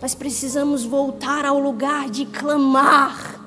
Nós 0.00 0.14
precisamos 0.14 0.84
voltar 0.84 1.44
ao 1.44 1.58
lugar 1.58 2.08
de 2.08 2.24
clamar. 2.24 3.38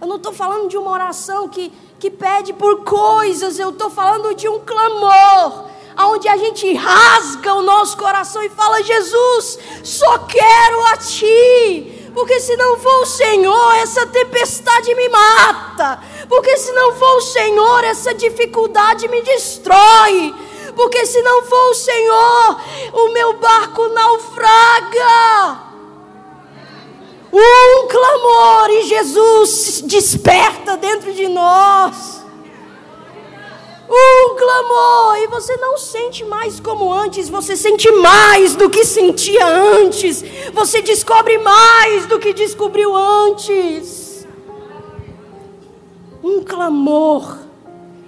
Eu 0.00 0.08
não 0.08 0.16
estou 0.16 0.32
falando 0.32 0.68
de 0.68 0.76
uma 0.76 0.90
oração 0.90 1.48
que, 1.48 1.72
que 2.00 2.10
pede 2.10 2.52
por 2.52 2.84
coisas, 2.84 3.60
eu 3.60 3.70
estou 3.70 3.88
falando 3.88 4.34
de 4.34 4.48
um 4.48 4.58
clamor 4.60 5.66
aonde 5.96 6.28
a 6.28 6.36
gente 6.36 6.74
rasga 6.74 7.54
o 7.54 7.62
nosso 7.62 7.96
coração 7.96 8.42
e 8.42 8.50
fala: 8.50 8.82
Jesus, 8.82 9.58
só 9.84 10.18
quero 10.18 10.84
a 10.86 10.96
Ti, 10.96 12.10
porque 12.12 12.40
se 12.40 12.56
não 12.56 12.76
for 12.78 13.02
o 13.02 13.06
Senhor, 13.06 13.74
essa 13.76 14.04
tempestade 14.06 14.92
me 14.96 15.08
mata, 15.08 16.02
porque 16.28 16.56
se 16.56 16.72
não 16.72 16.92
for 16.94 17.18
o 17.18 17.20
Senhor, 17.20 17.84
essa 17.84 18.12
dificuldade 18.14 19.06
me 19.06 19.22
destrói, 19.22 20.34
porque 20.74 21.06
se 21.06 21.22
não 21.22 21.42
for 21.44 21.70
o 21.70 21.74
Senhor, 21.74 22.60
o 22.92 23.12
meu 23.12 23.34
barco 23.34 23.86
naufraga. 23.88 25.63
Um 27.36 27.88
clamor 27.88 28.70
e 28.70 28.82
Jesus 28.84 29.82
desperta 29.84 30.76
dentro 30.76 31.12
de 31.12 31.26
nós 31.26 32.24
um 33.88 34.36
clamor, 34.36 35.18
e 35.18 35.26
você 35.26 35.56
não 35.56 35.76
sente 35.76 36.24
mais 36.24 36.58
como 36.58 36.92
antes, 36.92 37.28
você 37.28 37.56
sente 37.56 37.90
mais 37.92 38.56
do 38.56 38.70
que 38.70 38.84
sentia 38.84 39.46
antes, 39.46 40.24
você 40.52 40.80
descobre 40.80 41.38
mais 41.38 42.06
do 42.06 42.18
que 42.18 42.32
descobriu 42.32 42.96
antes. 42.96 44.26
Um 46.22 46.42
clamor, 46.42 47.38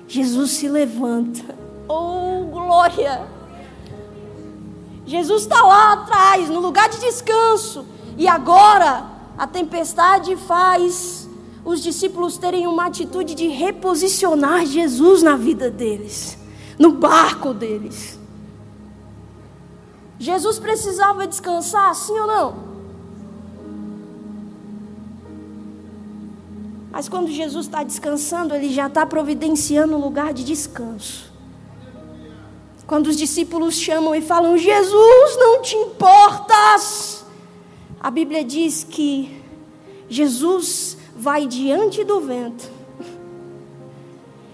Jesus 0.09 0.53
se 0.53 0.69
levanta, 0.69 1.55
oh 1.89 2.47
glória! 2.51 3.27
Jesus 5.05 5.43
está 5.43 5.63
lá 5.63 5.93
atrás, 5.93 6.49
no 6.49 6.59
lugar 6.59 6.89
de 6.89 6.99
descanso, 6.99 7.87
e 8.17 8.27
agora 8.27 9.16
a 9.37 9.47
tempestade 9.47 10.35
faz 10.37 11.29
os 11.65 11.83
discípulos 11.83 12.39
terem 12.39 12.67
uma 12.67 12.87
atitude 12.87 13.35
de 13.35 13.49
reposicionar 13.49 14.65
Jesus 14.65 15.23
na 15.23 15.37
vida 15.37 15.71
deles, 15.71 16.39
no 16.79 16.93
barco 16.93 17.53
deles. 17.53 18.19
Jesus 20.19 20.59
precisava 20.59 21.27
descansar, 21.27 21.95
sim 21.95 22.19
ou 22.19 22.27
não? 22.27 22.67
Mas 26.91 27.11
quando 27.11 27.31
Jesus 27.31 27.67
está 27.67 27.83
descansando, 27.83 28.55
ele 28.55 28.73
já 28.73 28.87
está 28.87 29.05
providenciando 29.05 29.97
um 29.97 30.01
lugar 30.01 30.33
de 30.33 30.43
descanso. 30.43 31.31
Quando 32.87 33.09
os 33.09 33.19
discípulos 33.19 33.75
chamam 33.75 34.15
e 34.15 34.23
falam: 34.23 34.57
Jesus, 34.57 35.37
não 35.37 35.61
te 35.61 35.77
importas. 35.77 37.26
A 38.07 38.11
Bíblia 38.13 38.45
diz 38.45 38.87
que 38.89 39.43
Jesus 40.09 40.97
vai 41.17 41.45
diante 41.45 42.05
do 42.05 42.21
vento. 42.21 42.71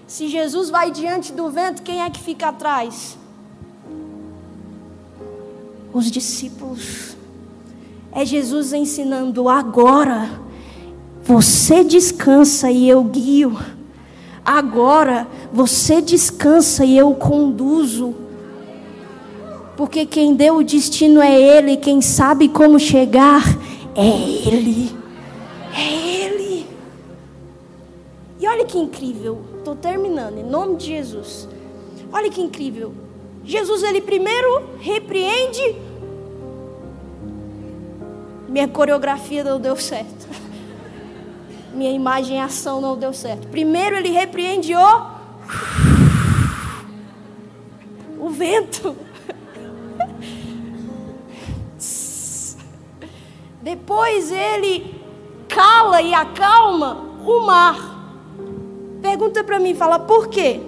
Se 0.07 0.27
Jesus 0.27 0.71
vai 0.71 0.89
diante 0.89 1.31
do 1.31 1.51
vento, 1.51 1.83
quem 1.83 2.01
é 2.01 2.09
que 2.09 2.19
fica 2.19 2.47
atrás? 2.47 3.15
Os 5.93 6.09
discípulos. 6.09 7.15
É 8.11 8.25
Jesus 8.25 8.73
ensinando 8.73 9.47
agora. 9.47 10.31
Você 11.21 11.83
descansa 11.83 12.71
e 12.71 12.89
eu 12.89 13.03
guio. 13.03 13.55
Agora 14.43 15.27
você 15.53 16.01
descansa 16.01 16.83
e 16.83 16.97
eu 16.97 17.13
conduzo. 17.13 18.15
Porque 19.75 20.05
quem 20.05 20.35
deu 20.35 20.57
o 20.57 20.63
destino 20.63 21.21
é 21.21 21.39
Ele, 21.39 21.77
quem 21.77 22.01
sabe 22.01 22.47
como 22.47 22.79
chegar 22.79 23.43
é 23.95 24.07
Ele. 24.07 24.95
É 25.75 26.25
Ele. 26.25 26.67
E 28.39 28.47
olha 28.47 28.65
que 28.65 28.77
incrível, 28.77 29.41
estou 29.57 29.75
terminando, 29.75 30.37
em 30.37 30.43
nome 30.43 30.75
de 30.75 30.87
Jesus. 30.87 31.47
Olha 32.11 32.29
que 32.29 32.41
incrível. 32.41 32.93
Jesus, 33.43 33.83
ele 33.83 33.99
primeiro 33.99 34.69
repreende. 34.79 35.75
Minha 38.47 38.67
coreografia 38.67 39.43
não 39.43 39.59
deu 39.59 39.75
certo. 39.75 40.27
Minha 41.73 41.91
imagem 41.91 42.37
e 42.37 42.39
ação 42.39 42.79
não 42.79 42.97
deu 42.97 43.11
certo. 43.13 43.47
Primeiro 43.47 43.95
ele 43.95 44.09
repreende 44.09 44.75
o. 44.75 45.13
O 48.19 48.29
vento. 48.29 48.95
Depois 53.63 54.29
ele 54.29 55.01
cala 55.47 56.01
e 56.01 56.13
acalma 56.13 56.97
o 57.25 57.39
mar. 57.39 57.77
Pergunta 59.01 59.41
para 59.41 59.57
mim, 59.57 59.73
fala, 59.73 59.99
por 59.99 60.27
quê? 60.27 60.59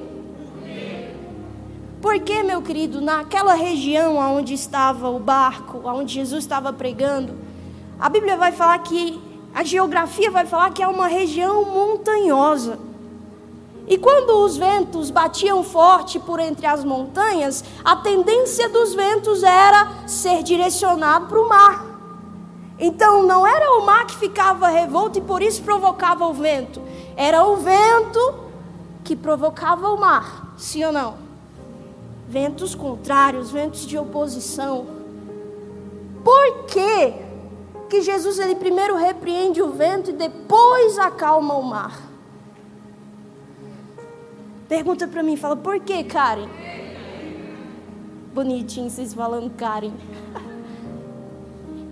Porque, 2.01 2.41
meu 2.41 2.61
querido, 2.61 3.01
naquela 3.01 3.53
região 3.53 4.15
onde 4.15 4.53
estava 4.53 5.09
o 5.09 5.19
barco, 5.19 5.81
onde 5.83 6.13
Jesus 6.13 6.45
estava 6.45 6.71
pregando, 6.71 7.33
a 7.99 8.07
Bíblia 8.07 8.37
vai 8.37 8.53
falar 8.53 8.79
que, 8.79 9.21
a 9.53 9.63
geografia 9.63 10.31
vai 10.31 10.45
falar 10.45 10.69
que 10.69 10.81
é 10.81 10.87
uma 10.87 11.07
região 11.07 11.65
montanhosa. 11.65 12.79
E 13.87 13.97
quando 13.97 14.45
os 14.45 14.55
ventos 14.55 15.11
batiam 15.11 15.63
forte 15.63 16.17
por 16.17 16.39
entre 16.39 16.65
as 16.65 16.85
montanhas, 16.85 17.61
a 17.83 17.97
tendência 17.97 18.69
dos 18.69 18.93
ventos 18.93 19.43
era 19.43 20.07
ser 20.07 20.43
direcionado 20.43 21.27
para 21.27 21.41
o 21.41 21.49
mar. 21.49 21.94
Então 22.77 23.23
não 23.23 23.47
era 23.47 23.79
o 23.79 23.85
mar 23.85 24.05
que 24.05 24.17
ficava 24.17 24.67
revolto 24.67 25.19
e 25.19 25.21
por 25.21 25.41
isso 25.41 25.63
provocava 25.63 26.27
o 26.27 26.33
vento, 26.33 26.81
era 27.15 27.43
o 27.45 27.55
vento 27.57 28.39
que 29.03 29.15
provocava 29.15 29.89
o 29.89 29.99
mar, 29.99 30.53
sim 30.57 30.83
ou 30.83 30.91
não? 30.91 31.15
Ventos 32.27 32.75
contrários, 32.75 33.51
ventos 33.51 33.85
de 33.85 33.97
oposição. 33.97 34.87
Por 36.23 36.65
quê? 36.65 37.25
que 37.89 38.01
Jesus 38.01 38.39
ele 38.39 38.55
primeiro 38.55 38.95
repreende 38.95 39.61
o 39.61 39.71
vento 39.71 40.09
e 40.09 40.13
depois 40.13 40.97
acalma 40.97 41.55
o 41.55 41.63
mar? 41.63 41.97
Pergunta 44.67 45.07
para 45.07 45.21
mim, 45.21 45.37
fala, 45.37 45.55
por 45.55 45.79
que, 45.79 46.03
Karen? 46.03 46.49
Bonitinho 48.33 48.89
vocês 48.89 49.13
falando 49.13 49.49
Karen. 49.51 49.93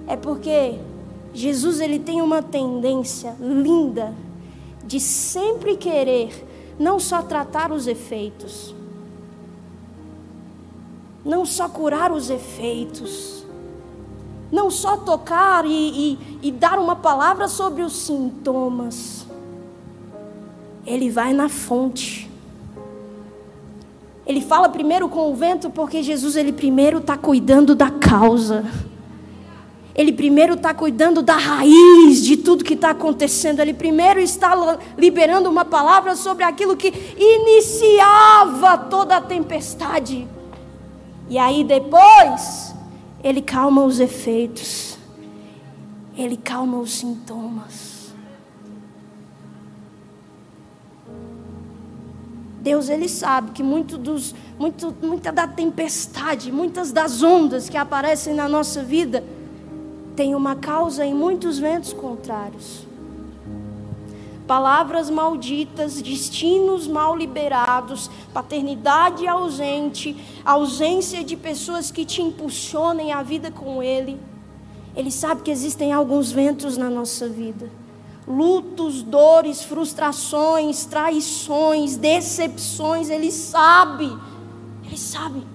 É 0.08 0.16
porque 0.16 0.80
Jesus 1.34 1.80
ele 1.80 2.00
tem 2.00 2.22
uma 2.22 2.42
tendência 2.42 3.36
linda 3.40 4.14
de 4.86 5.00
sempre 5.00 5.78
querer 5.78 6.46
não 6.78 7.00
só 7.00 7.22
tratar 7.22 7.72
os 7.72 7.88
efeitos, 7.88 8.76
não 11.24 11.46
só 11.46 11.70
curar 11.70 12.12
os 12.12 12.30
efeitos, 12.30 13.46
não 14.52 14.70
só 14.70 14.98
tocar 14.98 15.66
e, 15.66 15.70
e, 15.72 16.20
e 16.44 16.52
dar 16.52 16.78
uma 16.78 16.96
palavra 16.96 17.48
sobre 17.48 17.82
os 17.82 17.94
sintomas. 17.94 19.26
Ele 20.86 21.10
vai 21.10 21.34
na 21.34 21.48
fonte. 21.48 22.30
Ele 24.26 24.42
fala 24.42 24.70
primeiro 24.70 25.10
com 25.10 25.32
o 25.32 25.36
vento 25.36 25.70
porque 25.70 26.04
Jesus 26.04 26.36
ele 26.36 26.52
primeiro 26.52 27.00
está 27.00 27.18
cuidando 27.18 27.74
da 27.74 27.90
causa. 27.90 28.64
Ele 29.96 30.12
primeiro 30.12 30.56
está 30.56 30.74
cuidando 30.74 31.22
da 31.22 31.36
raiz 31.36 32.24
de 32.24 32.38
tudo 32.38 32.64
que 32.64 32.74
está 32.74 32.90
acontecendo. 32.90 33.60
Ele 33.60 33.74
primeiro 33.74 34.20
está 34.20 34.54
liberando 34.98 35.50
uma 35.50 35.64
palavra 35.64 36.16
sobre 36.16 36.44
aquilo 36.44 36.76
que 36.76 36.92
iniciava 37.16 38.78
toda 38.90 39.18
a 39.18 39.22
tempestade. 39.22 40.28
E 41.30 41.38
aí 41.38 41.64
depois, 41.64 42.74
ele 43.24 43.42
calma 43.42 43.84
os 43.84 44.00
efeitos. 44.00 44.98
Ele 46.18 46.38
calma 46.38 46.80
os 46.80 46.94
sintomas. 46.94 47.94
Deus 52.60 52.90
ele 52.90 53.10
sabe 53.10 53.52
que 53.52 53.62
muito 53.62 53.98
dos, 53.98 54.34
muito, 54.58 54.96
muita 55.02 55.32
da 55.32 55.46
tempestade, 55.46 56.52
muitas 56.52 56.94
das 56.94 57.22
ondas 57.22 57.70
que 57.70 57.76
aparecem 57.76 58.34
na 58.34 58.48
nossa 58.48 58.82
vida 58.82 59.24
tem 60.16 60.36
uma 60.36 60.56
causa 60.56 61.06
em 61.06 61.14
muitos 61.14 61.58
ventos 61.58 61.94
contrários. 61.94 62.86
Palavras 64.46 65.10
malditas, 65.10 66.02
destinos 66.02 66.86
mal 66.88 67.16
liberados, 67.16 68.12
paternidade 68.34 69.26
ausente, 69.26 70.16
ausência 70.44 71.24
de 71.24 71.38
pessoas 71.38 71.90
que 71.90 72.04
te 72.04 72.22
impulsionem 72.22 73.14
a 73.14 73.24
vida 73.24 73.50
com 73.50 73.82
Ele. 73.82 74.20
Ele 74.96 75.10
sabe 75.10 75.42
que 75.42 75.52
existem 75.52 75.94
alguns 75.94 76.32
ventos 76.32 76.78
na 76.78 76.90
nossa 76.90 77.28
vida. 77.28 77.70
Lutos, 78.28 79.02
dores, 79.02 79.64
frustrações, 79.64 80.86
traições, 80.86 81.96
decepções, 81.96 83.10
Ele 83.10 83.32
sabe. 83.32 84.12
Ele 84.86 84.98
sabe. 84.98 85.53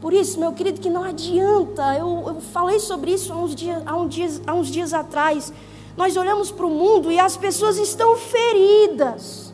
Por 0.00 0.14
isso, 0.14 0.40
meu 0.40 0.52
querido, 0.52 0.80
que 0.80 0.88
não 0.88 1.04
adianta. 1.04 1.94
Eu, 1.94 2.24
eu 2.26 2.40
falei 2.40 2.80
sobre 2.80 3.12
isso 3.12 3.32
há 3.32 3.36
uns, 3.36 3.54
dias, 3.54 3.82
há, 3.84 4.06
dias, 4.06 4.42
há 4.46 4.54
uns 4.54 4.68
dias 4.68 4.94
atrás. 4.94 5.52
Nós 5.96 6.16
olhamos 6.16 6.50
para 6.50 6.64
o 6.64 6.70
mundo 6.70 7.12
e 7.12 7.20
as 7.20 7.36
pessoas 7.36 7.76
estão 7.76 8.16
feridas. 8.16 9.52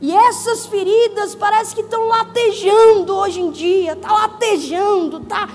E 0.00 0.14
essas 0.14 0.66
feridas 0.66 1.34
parece 1.34 1.74
que 1.74 1.80
estão 1.80 2.08
latejando 2.08 3.14
hoje 3.14 3.40
em 3.40 3.50
dia. 3.50 3.92
Está 3.92 4.12
latejando, 4.12 5.20
tá, 5.20 5.48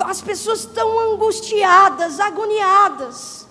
as 0.00 0.20
pessoas 0.20 0.60
estão 0.60 1.12
angustiadas, 1.12 2.20
agoniadas. 2.20 3.48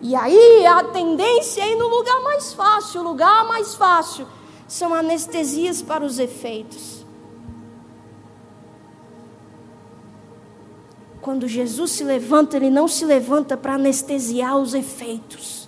E 0.00 0.14
aí 0.14 0.66
a 0.66 0.84
tendência 0.84 1.62
é 1.62 1.72
ir 1.72 1.76
no 1.76 1.88
lugar 1.88 2.20
mais 2.20 2.52
fácil. 2.52 3.00
O 3.00 3.04
lugar 3.04 3.46
mais 3.46 3.74
fácil 3.74 4.26
são 4.68 4.94
anestesias 4.94 5.80
para 5.80 6.04
os 6.04 6.18
efeitos. 6.18 6.93
Quando 11.24 11.48
Jesus 11.48 11.92
se 11.92 12.04
levanta, 12.04 12.54
ele 12.54 12.68
não 12.68 12.86
se 12.86 13.02
levanta 13.02 13.56
para 13.56 13.76
anestesiar 13.76 14.58
os 14.58 14.74
efeitos. 14.74 15.66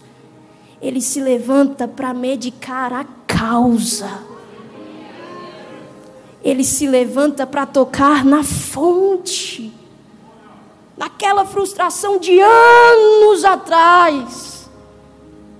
Ele 0.82 1.00
se 1.00 1.18
levanta 1.18 1.88
para 1.88 2.12
medicar 2.12 2.92
a 2.92 3.06
causa. 3.26 4.20
Ele 6.44 6.62
se 6.62 6.86
levanta 6.86 7.46
para 7.46 7.64
tocar 7.64 8.22
na 8.22 8.44
fonte. 8.44 9.72
Naquela 10.94 11.46
frustração 11.46 12.18
de 12.18 12.38
anos 12.38 13.42
atrás 13.42 14.55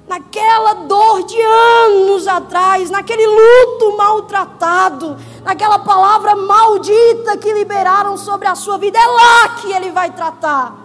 naquela 0.09 0.75
dor 0.75 1.25
de 1.25 1.41
anos 1.41 2.27
atrás, 2.29 2.91
naquele 2.91 3.27
luto 3.27 3.97
maltratado, 3.97 5.17
naquela 5.43 5.79
palavra 5.79 6.37
maldita 6.37 7.37
que 7.37 7.53
liberaram 7.53 8.17
sobre 8.17 8.47
a 8.47 8.55
sua 8.55 8.79
vida. 8.79 8.99
É 8.99 9.07
lá 9.07 9.49
que 9.57 9.73
ele 9.73 9.91
vai 9.91 10.13
tratar. 10.13 10.85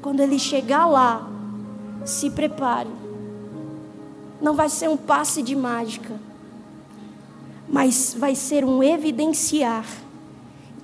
Quando 0.00 0.20
ele 0.20 0.38
chegar 0.38 0.86
lá, 0.86 1.28
se 2.04 2.30
prepare. 2.30 2.90
Não 4.40 4.54
vai 4.54 4.68
ser 4.68 4.88
um 4.88 4.96
passe 4.96 5.40
de 5.40 5.54
mágica, 5.54 6.18
mas 7.68 8.14
vai 8.18 8.34
ser 8.34 8.64
um 8.64 8.82
evidenciar 8.82 9.86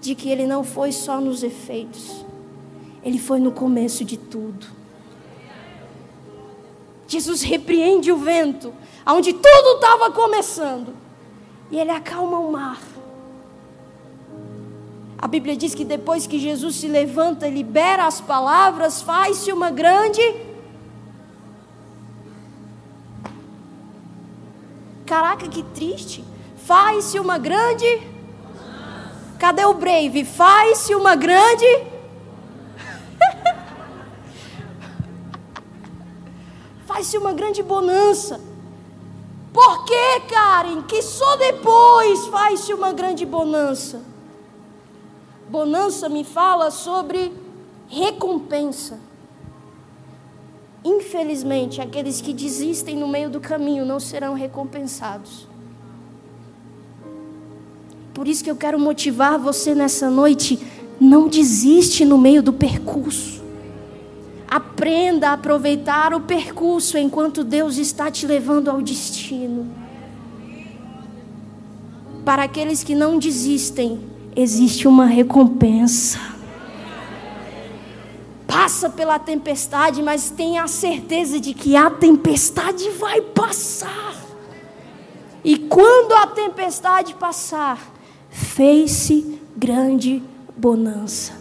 de 0.00 0.14
que 0.14 0.28
ele 0.28 0.46
não 0.46 0.62
foi 0.62 0.92
só 0.92 1.20
nos 1.20 1.42
efeitos, 1.42 2.24
ele 3.02 3.18
foi 3.18 3.40
no 3.40 3.50
começo 3.50 4.04
de 4.04 4.16
tudo. 4.16 4.77
Jesus 7.08 7.40
repreende 7.40 8.12
o 8.12 8.18
vento, 8.18 8.72
onde 9.06 9.32
tudo 9.32 9.76
estava 9.76 10.10
começando, 10.10 10.94
e 11.70 11.78
ele 11.78 11.90
acalma 11.90 12.38
o 12.38 12.52
mar. 12.52 12.78
A 15.16 15.26
Bíblia 15.26 15.56
diz 15.56 15.74
que 15.74 15.84
depois 15.84 16.26
que 16.26 16.38
Jesus 16.38 16.76
se 16.76 16.86
levanta 16.86 17.48
e 17.48 17.50
libera 17.50 18.06
as 18.06 18.20
palavras, 18.20 19.02
faz-se 19.02 19.50
uma 19.50 19.70
grande. 19.70 20.20
Caraca, 25.04 25.48
que 25.48 25.62
triste. 25.62 26.22
Faz-se 26.64 27.18
uma 27.18 27.38
grande. 27.38 27.86
Cadê 29.38 29.64
o 29.64 29.74
Brave? 29.74 30.24
Faz-se 30.24 30.94
uma 30.94 31.16
grande. 31.16 31.66
Faz-se 36.88 37.18
uma 37.18 37.34
grande 37.34 37.62
bonança. 37.62 38.40
Por 39.52 39.84
que, 39.84 40.20
Karen? 40.26 40.80
Que 40.82 41.02
só 41.02 41.36
depois 41.36 42.26
faz-se 42.28 42.72
uma 42.72 42.94
grande 42.94 43.26
bonança. 43.26 44.00
Bonança 45.50 46.08
me 46.08 46.24
fala 46.24 46.70
sobre 46.70 47.30
recompensa. 47.88 48.98
Infelizmente, 50.82 51.82
aqueles 51.82 52.22
que 52.22 52.32
desistem 52.32 52.96
no 52.96 53.06
meio 53.06 53.28
do 53.28 53.38
caminho 53.38 53.84
não 53.84 54.00
serão 54.00 54.32
recompensados. 54.32 55.46
Por 58.14 58.26
isso 58.26 58.42
que 58.42 58.50
eu 58.50 58.56
quero 58.56 58.78
motivar 58.78 59.38
você 59.38 59.74
nessa 59.74 60.08
noite, 60.08 60.58
não 60.98 61.28
desiste 61.28 62.06
no 62.06 62.16
meio 62.16 62.42
do 62.42 62.52
percurso. 62.52 63.37
Aprenda 64.48 65.28
a 65.28 65.32
aproveitar 65.34 66.14
o 66.14 66.20
percurso 66.20 66.96
enquanto 66.96 67.44
Deus 67.44 67.76
está 67.76 68.10
te 68.10 68.26
levando 68.26 68.70
ao 68.70 68.80
destino. 68.80 69.70
Para 72.24 72.44
aqueles 72.44 72.82
que 72.82 72.94
não 72.94 73.18
desistem, 73.18 74.00
existe 74.34 74.88
uma 74.88 75.04
recompensa. 75.04 76.18
passa 78.46 78.90
pela 78.90 79.18
tempestade, 79.18 80.02
mas 80.02 80.30
tenha 80.30 80.62
a 80.62 80.68
certeza 80.68 81.38
de 81.38 81.54
que 81.54 81.76
a 81.76 81.90
tempestade 81.90 82.90
vai 82.90 83.20
passar. 83.20 84.14
E 85.44 85.56
quando 85.56 86.12
a 86.12 86.26
tempestade 86.26 87.14
passar, 87.14 87.78
fez-se 88.28 89.40
grande 89.56 90.22
bonança. 90.56 91.37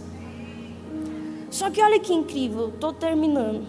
Só 1.58 1.72
que 1.72 1.82
olha 1.82 2.00
que 2.00 2.14
incrível, 2.14 2.68
estou 2.68 2.94
terminando. 2.94 3.66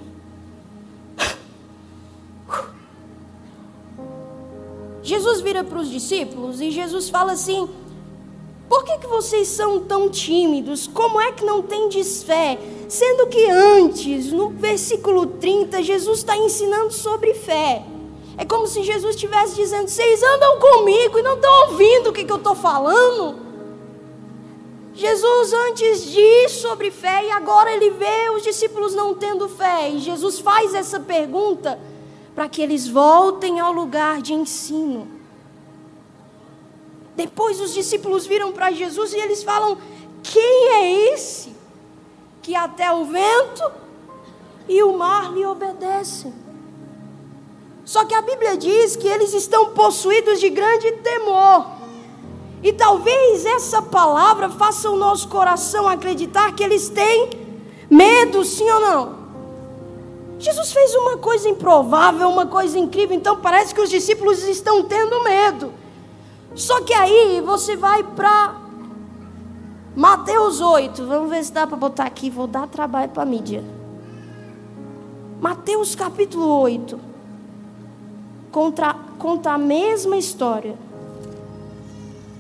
Jesus 5.03 5.41
vira 5.41 5.65
para 5.65 5.79
os 5.79 5.89
discípulos 5.89 6.61
e 6.61 6.71
Jesus 6.71 7.09
fala 7.09 7.33
assim: 7.33 7.67
Por 8.69 8.85
que, 8.85 8.99
que 8.99 9.07
vocês 9.07 9.49
são 9.49 9.81
tão 9.81 10.11
tímidos? 10.11 10.87
Como 10.87 11.19
é 11.19 11.33
que 11.33 11.43
não 11.43 11.63
tendes 11.63 12.23
fé? 12.23 12.59
Sendo 12.91 13.27
que 13.29 13.51
antes, 13.51 14.33
no 14.33 14.51
versículo 14.51 15.25
30, 15.25 15.83
Jesus 15.83 16.19
está 16.19 16.37
ensinando 16.37 16.93
sobre 16.93 17.33
fé. 17.33 17.87
É 18.37 18.45
como 18.45 18.67
se 18.67 18.83
Jesus 18.83 19.15
estivesse 19.15 19.57
dizendo: 19.57 19.89
Vocês 19.89 20.23
andam 20.23 20.59
comigo 20.61 21.19
e 21.19 21.23
não 21.23 21.37
estão 21.37 21.71
ouvindo 21.71 22.11
o 22.11 22.13
que, 22.13 22.23
que 22.23 22.33
eu 22.33 22.37
estou 22.37 22.55
falando. 22.55 23.48
Jesus 24.99 25.53
antes 25.53 26.07
diz 26.07 26.53
sobre 26.53 26.91
fé 26.91 27.25
e 27.25 27.31
agora 27.31 27.73
ele 27.73 27.91
vê 27.91 28.31
os 28.35 28.43
discípulos 28.43 28.97
não 28.97 29.15
tendo 29.15 29.49
fé. 29.49 29.89
E 29.91 30.01
Jesus 30.01 30.41
faz 30.41 30.75
essa 30.75 30.99
pergunta 30.99 31.79
para 32.35 32.49
que 32.49 32.61
eles 32.61 32.89
voltem 32.89 33.61
ao 33.61 33.73
lugar 33.73 34.21
de 34.21 34.35
ensino. 34.35 35.07
Depois 37.15 37.61
os 37.61 37.73
discípulos 37.73 38.27
viram 38.27 38.51
para 38.51 38.73
Jesus 38.73 39.13
e 39.13 39.19
eles 39.19 39.45
falam: 39.45 39.79
Quem 40.21 40.69
é 40.73 41.13
esse 41.13 41.55
que 42.43 42.57
até 42.57 42.91
o 42.91 43.05
vento 43.05 43.71
e 44.69 44.83
o 44.83 44.99
mar 44.99 45.33
lhe 45.33 45.47
obedecem? 45.47 46.35
Só 47.85 48.05
que 48.05 48.17
a 48.17 48.21
Bíblia 48.21 48.57
diz 48.57 48.97
que 48.97 49.07
eles 49.07 49.33
estão 49.33 49.71
possuídos 49.71 50.41
de 50.41 50.51
grande 50.51 50.91
temor. 50.91 51.78
E 52.63 52.73
talvez 52.73 53.45
essa 53.47 53.81
palavra 53.81 54.49
faça 54.49 54.91
o 54.91 54.97
nosso 54.97 55.29
coração 55.29 55.89
acreditar 55.89 56.53
que 56.53 56.63
eles 56.63 56.89
têm 56.89 57.31
medo, 57.89 58.45
sim 58.45 58.69
ou 58.71 58.81
não? 58.81 59.19
Jesus 60.39 60.73
fez 60.73 60.95
uma 60.95 61.19
coisa 61.19 61.49
improvável, 61.49 62.29
uma 62.29 62.47
coisa 62.47 62.79
incrível, 62.79 63.17
então 63.17 63.37
parece 63.41 63.75
que 63.75 63.81
os 63.81 63.91
discípulos 63.91 64.43
estão 64.45 64.85
tendo 64.85 65.23
medo. 65.23 65.73
Só 66.55 66.81
que 66.81 66.95
aí 66.95 67.41
você 67.41 67.77
vai 67.77 68.03
para 68.03 68.57
Mateus 69.95 70.61
8, 70.61 71.07
vamos 71.07 71.31
ver 71.31 71.45
se 71.45 71.53
dá 71.53 71.67
para 71.67 71.77
botar 71.77 72.05
aqui, 72.05 72.31
vou 72.31 72.47
dar 72.47 72.69
trabalho 72.69 73.11
para 73.11 73.25
a 73.25 73.27
mídia. 73.27 73.65
Mateus 75.41 75.95
capítulo 75.95 76.47
8, 76.61 76.99
contra, 78.51 78.95
conta 79.19 79.51
a 79.51 79.59
mesma 79.59 80.17
história. 80.17 80.77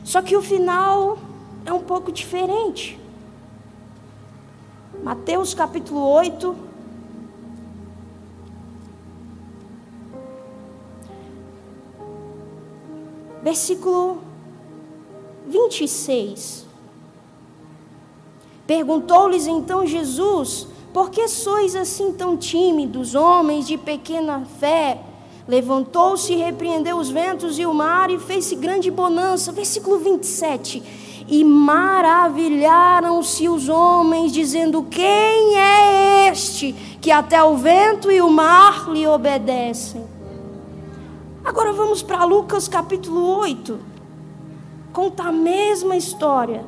Só 0.08 0.22
que 0.22 0.34
o 0.34 0.40
final 0.40 1.18
é 1.66 1.70
um 1.70 1.80
pouco 1.80 2.10
diferente. 2.10 2.98
Mateus 5.04 5.52
capítulo 5.52 6.00
8. 6.00 6.56
Versículo 13.42 14.22
26. 15.46 16.64
Perguntou-lhes 18.66 19.46
então 19.46 19.86
Jesus: 19.86 20.68
Por 20.90 21.10
que 21.10 21.28
sois 21.28 21.76
assim 21.76 22.14
tão 22.14 22.34
tímidos, 22.34 23.14
homens 23.14 23.66
de 23.66 23.76
pequena 23.76 24.46
fé? 24.58 25.04
Levantou-se 25.48 26.32
e 26.34 26.36
repreendeu 26.36 26.98
os 26.98 27.08
ventos 27.08 27.58
e 27.58 27.64
o 27.64 27.72
mar 27.72 28.10
e 28.10 28.18
fez-se 28.18 28.54
grande 28.54 28.90
bonança. 28.90 29.50
Versículo 29.50 29.98
27. 29.98 30.82
E 31.26 31.42
maravilharam-se 31.42 33.48
os 33.48 33.70
homens, 33.70 34.30
dizendo: 34.30 34.82
Quem 34.82 35.58
é 35.58 36.28
este 36.28 36.74
que 37.00 37.10
até 37.10 37.42
o 37.42 37.56
vento 37.56 38.12
e 38.12 38.20
o 38.20 38.28
mar 38.28 38.90
lhe 38.90 39.06
obedecem? 39.06 40.04
Agora 41.42 41.72
vamos 41.72 42.02
para 42.02 42.24
Lucas 42.24 42.68
capítulo 42.68 43.38
8. 43.38 43.78
Conta 44.92 45.22
a 45.22 45.32
mesma 45.32 45.96
história. 45.96 46.62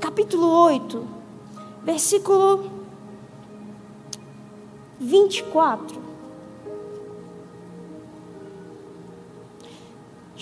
Capítulo 0.00 0.48
8, 0.48 1.06
versículo 1.84 2.68
24. 4.98 5.99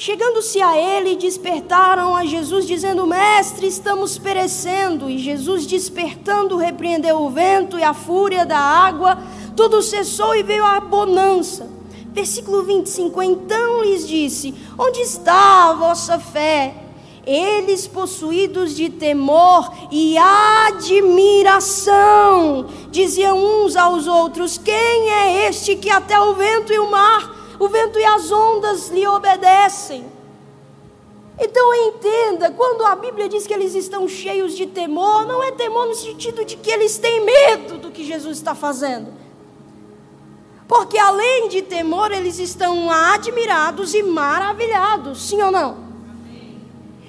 Chegando-se 0.00 0.62
a 0.62 0.78
ele, 0.78 1.16
despertaram 1.16 2.14
a 2.14 2.24
Jesus, 2.24 2.68
dizendo: 2.68 3.04
Mestre, 3.04 3.66
estamos 3.66 4.16
perecendo. 4.16 5.10
E 5.10 5.18
Jesus, 5.18 5.66
despertando, 5.66 6.56
repreendeu 6.56 7.20
o 7.20 7.30
vento 7.30 7.76
e 7.76 7.82
a 7.82 7.92
fúria 7.92 8.46
da 8.46 8.60
água, 8.60 9.18
tudo 9.56 9.82
cessou 9.82 10.36
e 10.36 10.44
veio 10.44 10.64
a 10.64 10.78
bonança. 10.78 11.68
Versículo 12.12 12.62
25: 12.62 13.20
Então 13.20 13.82
lhes 13.82 14.06
disse: 14.06 14.54
Onde 14.78 15.00
está 15.00 15.70
a 15.70 15.72
vossa 15.72 16.16
fé? 16.16 16.76
Eles, 17.26 17.88
possuídos 17.88 18.76
de 18.76 18.90
temor 18.90 19.68
e 19.90 20.16
admiração, 20.68 21.58
diziam 22.92 23.36
uns 23.36 23.74
aos 23.74 24.06
outros: 24.06 24.56
Quem 24.58 25.10
é 25.10 25.48
este 25.48 25.74
que 25.74 25.90
até 25.90 26.20
o 26.20 26.36
vento 26.36 26.72
e 26.72 26.78
o 26.78 26.88
mar 26.88 27.37
o 27.58 27.68
vento 27.68 27.98
e 27.98 28.04
as 28.04 28.30
ondas 28.30 28.88
lhe 28.88 29.06
obedecem. 29.06 30.06
Então 31.40 31.74
entenda, 31.74 32.50
quando 32.50 32.84
a 32.84 32.96
Bíblia 32.96 33.28
diz 33.28 33.46
que 33.46 33.54
eles 33.54 33.74
estão 33.74 34.08
cheios 34.08 34.56
de 34.56 34.66
temor, 34.66 35.24
não 35.26 35.42
é 35.42 35.52
temor 35.52 35.86
no 35.86 35.94
sentido 35.94 36.44
de 36.44 36.56
que 36.56 36.70
eles 36.70 36.98
têm 36.98 37.24
medo 37.24 37.78
do 37.78 37.90
que 37.90 38.04
Jesus 38.04 38.38
está 38.38 38.54
fazendo. 38.54 39.12
Porque 40.66 40.98
além 40.98 41.48
de 41.48 41.62
temor, 41.62 42.10
eles 42.12 42.38
estão 42.38 42.90
admirados 42.90 43.94
e 43.94 44.02
maravilhados, 44.02 45.22
sim 45.22 45.40
ou 45.40 45.50
não? 45.50 45.88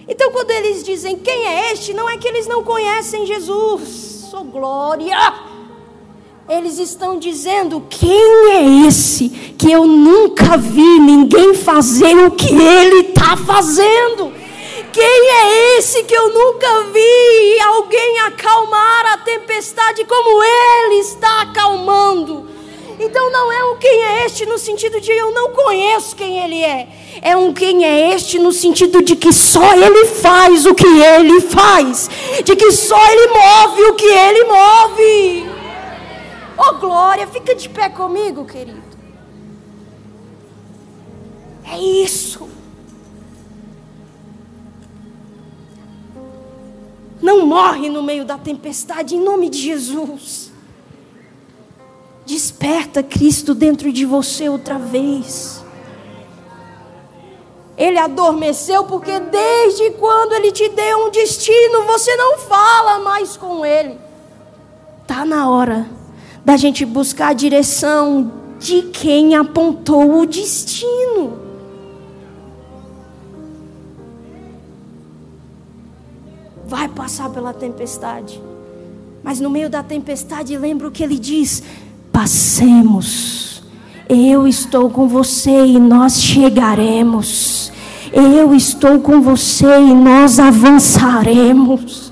Então, 0.07 0.31
quando 0.31 0.49
eles 0.51 0.83
dizem 0.83 1.17
quem 1.17 1.45
é 1.45 1.71
este, 1.73 1.93
não 1.93 2.09
é 2.09 2.17
que 2.17 2.27
eles 2.27 2.47
não 2.47 2.63
conhecem 2.63 3.25
Jesus, 3.25 4.27
sou 4.29 4.43
glória 4.43 5.48
eles 6.49 6.79
estão 6.79 7.19
dizendo: 7.19 7.85
quem 7.89 8.51
é 8.51 8.87
esse 8.87 9.29
que 9.57 9.71
eu 9.71 9.85
nunca 9.85 10.57
vi 10.57 10.99
ninguém 10.99 11.53
fazer 11.53 12.17
o 12.17 12.31
que 12.31 12.51
ele 12.51 13.09
está 13.09 13.37
fazendo? 13.37 14.33
Quem 14.91 15.05
é 15.05 15.77
esse 15.77 16.03
que 16.03 16.15
eu 16.15 16.33
nunca 16.33 16.83
vi 16.85 17.61
alguém 17.61 18.19
acalmar 18.21 19.13
a 19.13 19.17
tempestade 19.17 20.03
como 20.05 20.43
ele 20.43 20.95
está 20.95 21.43
acalmando? 21.43 22.49
Então 22.99 23.31
não 23.31 23.49
é 23.49 23.63
um 23.65 23.77
quem 23.77 24.03
é 24.03 24.25
este 24.25 24.45
no 24.45 24.57
sentido 24.57 24.99
de 24.99 25.11
eu 25.11 25.31
não 25.31 25.51
conheço 25.51 26.15
quem 26.15 26.43
ele 26.43 26.61
é. 26.61 26.87
É 27.21 27.37
um 27.37 27.53
quem 27.53 27.85
é 27.85 28.13
este 28.13 28.39
no 28.39 28.51
sentido 28.51 29.01
de 29.01 29.15
que 29.15 29.31
só 29.31 29.73
ele 29.73 30.05
faz 30.07 30.65
o 30.65 30.73
que 30.73 30.87
ele 30.87 31.39
faz, 31.39 32.09
de 32.43 32.55
que 32.55 32.71
só 32.71 32.99
ele 33.11 33.27
move 33.27 33.83
o 33.83 33.93
que 33.93 34.05
ele 34.05 34.43
move. 34.45 35.58
Oh 36.61 36.73
glória, 36.73 37.25
fica 37.25 37.55
de 37.55 37.69
pé 37.69 37.87
comigo, 37.87 38.43
querido. 38.43 38.83
É 41.63 41.79
isso. 41.79 42.49
Não 47.21 47.45
morre 47.45 47.87
no 47.89 48.03
meio 48.03 48.25
da 48.25 48.37
tempestade 48.37 49.15
em 49.15 49.23
nome 49.23 49.49
de 49.49 49.57
Jesus. 49.57 50.51
Desperta 52.25 53.01
Cristo 53.01 53.55
dentro 53.55 53.93
de 53.93 54.05
você 54.05 54.49
outra 54.49 54.77
vez. 54.77 55.63
Ele 57.77 57.97
adormeceu 57.97 58.83
porque 58.83 59.17
desde 59.17 59.91
quando 59.91 60.33
ele 60.33 60.51
te 60.51 60.67
deu 60.67 61.05
um 61.05 61.09
destino, 61.09 61.83
você 61.83 62.13
não 62.17 62.37
fala 62.37 62.99
mais 62.99 63.37
com 63.37 63.65
ele. 63.65 63.97
Tá 65.07 65.23
na 65.23 65.49
hora 65.49 65.98
da 66.43 66.57
gente 66.57 66.85
buscar 66.85 67.29
a 67.29 67.33
direção 67.33 68.31
de 68.59 68.83
quem 68.83 69.35
apontou 69.35 70.19
o 70.19 70.25
destino. 70.25 71.39
Vai 76.67 76.87
passar 76.87 77.29
pela 77.29 77.53
tempestade, 77.53 78.41
mas 79.23 79.39
no 79.39 79.49
meio 79.49 79.69
da 79.69 79.81
tempestade, 79.81 80.55
lembra 80.57 80.87
o 80.87 80.91
que 80.91 81.03
ele 81.03 81.17
diz: 81.17 81.63
passemos. 82.11 83.63
Eu 84.07 84.47
estou 84.47 84.89
com 84.89 85.07
você 85.07 85.65
e 85.67 85.79
nós 85.79 86.19
chegaremos. 86.19 87.71
Eu 88.11 88.55
estou 88.55 88.99
com 88.99 89.21
você 89.21 89.67
e 89.67 89.93
nós 89.93 90.39
avançaremos. 90.39 92.08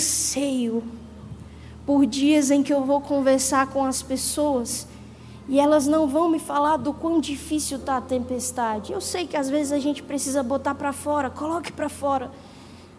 Anseio 0.00 0.82
por 1.84 2.06
dias 2.06 2.50
em 2.50 2.62
que 2.62 2.72
eu 2.72 2.82
vou 2.84 3.02
conversar 3.02 3.66
com 3.66 3.84
as 3.84 4.00
pessoas 4.00 4.86
e 5.46 5.60
elas 5.60 5.86
não 5.86 6.06
vão 6.06 6.30
me 6.30 6.38
falar 6.38 6.78
do 6.78 6.94
quão 6.94 7.20
difícil 7.20 7.76
está 7.76 7.98
a 7.98 8.00
tempestade. 8.00 8.92
Eu 8.92 9.00
sei 9.00 9.26
que 9.26 9.36
às 9.36 9.50
vezes 9.50 9.72
a 9.72 9.78
gente 9.78 10.02
precisa 10.02 10.42
botar 10.42 10.74
para 10.74 10.92
fora, 10.92 11.28
coloque 11.28 11.70
para 11.70 11.90
fora, 11.90 12.30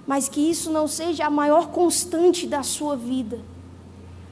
mas 0.06 0.30
que 0.30 0.42
isso 0.42 0.70
não 0.70 0.88
seja 0.88 1.26
a 1.26 1.30
maior 1.30 1.70
constante 1.70 2.46
da 2.46 2.62
sua 2.62 2.96
vida. 2.96 3.40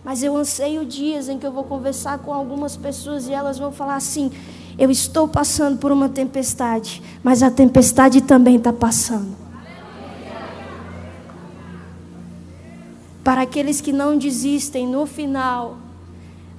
Mas 0.03 0.21
eu 0.21 0.35
anseio 0.35 0.85
dias 0.85 1.27
em 1.27 1.39
que 1.39 1.47
eu 1.47 1.51
vou 1.51 1.63
conversar 1.63 2.19
com 2.19 2.31
algumas 2.31 2.77
pessoas 2.77 3.27
e 3.27 3.33
elas 3.33 3.57
vão 3.57 3.71
falar 3.71 3.95
assim: 3.95 4.31
eu 4.77 4.91
estou 4.91 5.27
passando 5.27 5.79
por 5.79 5.91
uma 5.91 6.07
tempestade, 6.07 7.01
mas 7.23 7.41
a 7.41 7.49
tempestade 7.49 8.21
também 8.21 8.57
está 8.57 8.71
passando. 8.71 9.48
Para 13.29 13.43
aqueles 13.43 13.79
que 13.79 13.93
não 13.93 14.17
desistem, 14.17 14.87
no 14.87 15.05
final, 15.05 15.77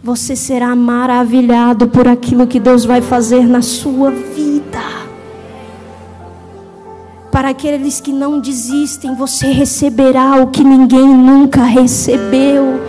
você 0.01 0.37
será 0.37 0.77
maravilhado 0.77 1.89
por 1.89 2.07
aquilo 2.07 2.47
que 2.47 2.61
Deus 2.61 2.85
vai 2.85 3.01
fazer 3.01 3.45
na 3.45 3.61
sua 3.61 4.13
vida. 4.13 4.79
Para 7.33 7.49
aqueles 7.49 8.01
que 8.01 8.13
não 8.13 8.39
desistem, 8.39 9.17
você 9.17 9.49
receberá 9.49 10.37
o 10.37 10.47
que 10.47 10.63
ninguém 10.63 11.09
nunca 11.09 11.65
recebeu. 11.65 12.81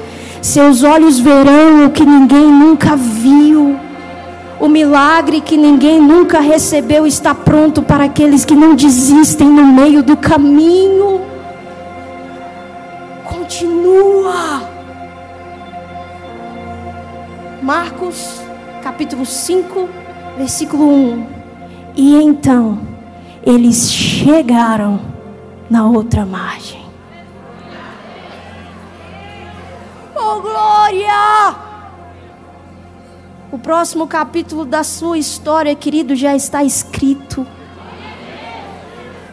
Seus 0.43 0.83
olhos 0.83 1.19
verão 1.19 1.87
o 1.87 1.89
que 1.89 2.05
ninguém 2.05 2.51
nunca 2.51 2.95
viu. 2.95 3.79
O 4.59 4.67
milagre 4.67 5.41
que 5.41 5.57
ninguém 5.57 5.99
nunca 5.99 6.39
recebeu 6.39 7.07
está 7.07 7.33
pronto 7.33 7.81
para 7.81 8.03
aqueles 8.03 8.45
que 8.45 8.53
não 8.53 8.75
desistem 8.75 9.49
no 9.49 9.65
meio 9.65 10.03
do 10.03 10.15
caminho. 10.15 11.30
Continua. 13.51 14.61
Marcos, 17.61 18.41
capítulo 18.81 19.25
5, 19.25 19.89
versículo 20.37 20.87
1. 20.87 21.27
E 21.93 22.15
então 22.15 22.79
eles 23.45 23.91
chegaram 23.91 25.01
na 25.69 25.85
outra 25.85 26.25
margem. 26.25 26.81
Oh, 30.15 30.39
glória! 30.39 31.55
O 33.51 33.59
próximo 33.59 34.07
capítulo 34.07 34.63
da 34.63 34.81
sua 34.85 35.17
história, 35.17 35.75
querido, 35.75 36.15
já 36.15 36.33
está 36.33 36.63
escrito. 36.63 37.45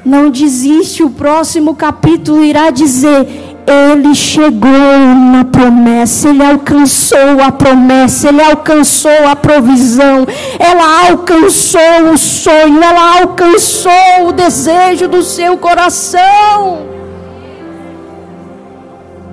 Não 0.04 0.28
desiste, 0.28 1.04
o 1.04 1.10
próximo 1.10 1.76
capítulo 1.76 2.44
irá 2.44 2.70
dizer: 2.70 3.47
ele 3.70 4.14
chegou 4.14 4.98
na 5.32 5.44
promessa, 5.44 6.30
ele 6.30 6.42
alcançou 6.42 7.42
a 7.46 7.52
promessa, 7.52 8.28
ele 8.28 8.42
alcançou 8.42 9.26
a 9.30 9.36
provisão, 9.36 10.26
ela 10.58 11.10
alcançou 11.10 12.12
o 12.12 12.16
sonho, 12.16 12.82
ela 12.82 13.20
alcançou 13.20 14.28
o 14.28 14.32
desejo 14.32 15.06
do 15.08 15.22
seu 15.22 15.58
coração. 15.58 16.86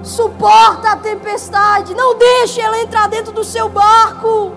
Suporta 0.03 0.91
a 0.91 0.97
tempestade, 0.97 1.95
não 1.95 2.17
deixe 2.17 2.59
ela 2.61 2.79
entrar 2.79 3.07
dentro 3.07 3.31
do 3.31 3.43
seu 3.43 3.69
barco. 3.69 4.51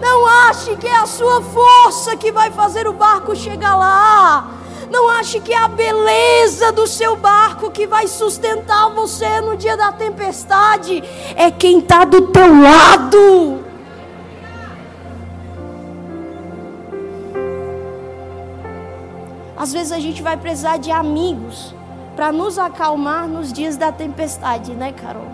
Não 0.00 0.26
ache 0.48 0.76
que 0.76 0.86
é 0.86 0.96
a 0.96 1.06
sua 1.06 1.40
força 1.40 2.16
que 2.16 2.30
vai 2.30 2.50
fazer 2.50 2.86
o 2.86 2.92
barco 2.92 3.34
chegar 3.34 3.74
lá. 3.76 4.50
Não 4.90 5.08
ache 5.08 5.40
que 5.40 5.52
é 5.52 5.58
a 5.58 5.68
beleza 5.68 6.72
do 6.72 6.86
seu 6.86 7.16
barco 7.16 7.70
que 7.70 7.86
vai 7.86 8.06
sustentar 8.06 8.88
você 8.90 9.40
no 9.40 9.56
dia 9.56 9.76
da 9.76 9.92
tempestade. 9.92 11.02
É 11.34 11.50
quem 11.50 11.78
está 11.80 12.04
do 12.04 12.28
teu 12.28 12.60
lado. 12.62 13.64
Às 19.56 19.72
vezes 19.72 19.90
a 19.90 19.98
gente 19.98 20.22
vai 20.22 20.36
precisar 20.36 20.76
de 20.76 20.90
amigos 20.90 21.74
para 22.14 22.30
nos 22.30 22.58
acalmar 22.58 23.26
nos 23.26 23.52
dias 23.52 23.76
da 23.76 23.90
tempestade, 23.90 24.72
né, 24.72 24.92
Carol? 24.92 25.26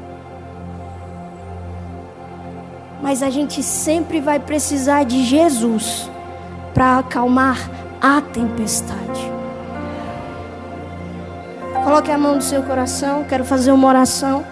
Mas 3.03 3.23
a 3.23 3.31
gente 3.31 3.63
sempre 3.63 4.21
vai 4.21 4.39
precisar 4.39 5.05
de 5.05 5.25
Jesus 5.25 6.09
para 6.73 6.99
acalmar 6.99 7.59
a 8.01 8.21
tempestade. 8.21 9.02
Coloque 11.93 12.11
a 12.11 12.17
mão 12.17 12.37
no 12.37 12.41
seu 12.41 12.63
coração. 12.63 13.23
Quero 13.29 13.45
fazer 13.45 13.71
uma 13.71 13.87
oração. 13.87 14.43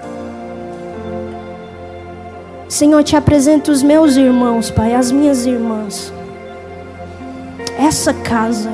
Senhor, 2.68 3.02
te 3.02 3.16
apresento 3.16 3.72
os 3.72 3.82
meus 3.82 4.14
irmãos, 4.16 4.70
Pai, 4.70 4.94
as 4.94 5.10
minhas 5.10 5.46
irmãs. 5.46 6.12
Essa 7.78 8.12
casa. 8.12 8.70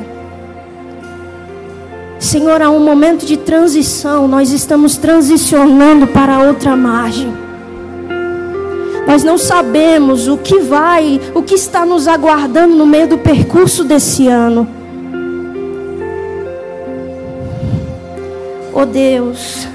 Senhor, 2.18 2.60
há 2.60 2.68
um 2.68 2.80
momento 2.80 3.24
de 3.24 3.36
transição. 3.36 4.26
Nós 4.26 4.50
estamos 4.50 4.96
transicionando 4.96 6.08
para 6.08 6.40
outra 6.40 6.74
margem. 6.74 7.32
Nós 9.06 9.22
não 9.22 9.38
sabemos 9.38 10.26
o 10.26 10.36
que 10.36 10.58
vai, 10.58 11.20
o 11.32 11.40
que 11.40 11.54
está 11.54 11.86
nos 11.86 12.08
aguardando 12.08 12.74
no 12.74 12.84
meio 12.84 13.06
do 13.06 13.18
percurso 13.18 13.84
desse 13.84 14.26
ano. 14.26 14.75
Oh 18.78 18.84
Deus, 18.84 19.66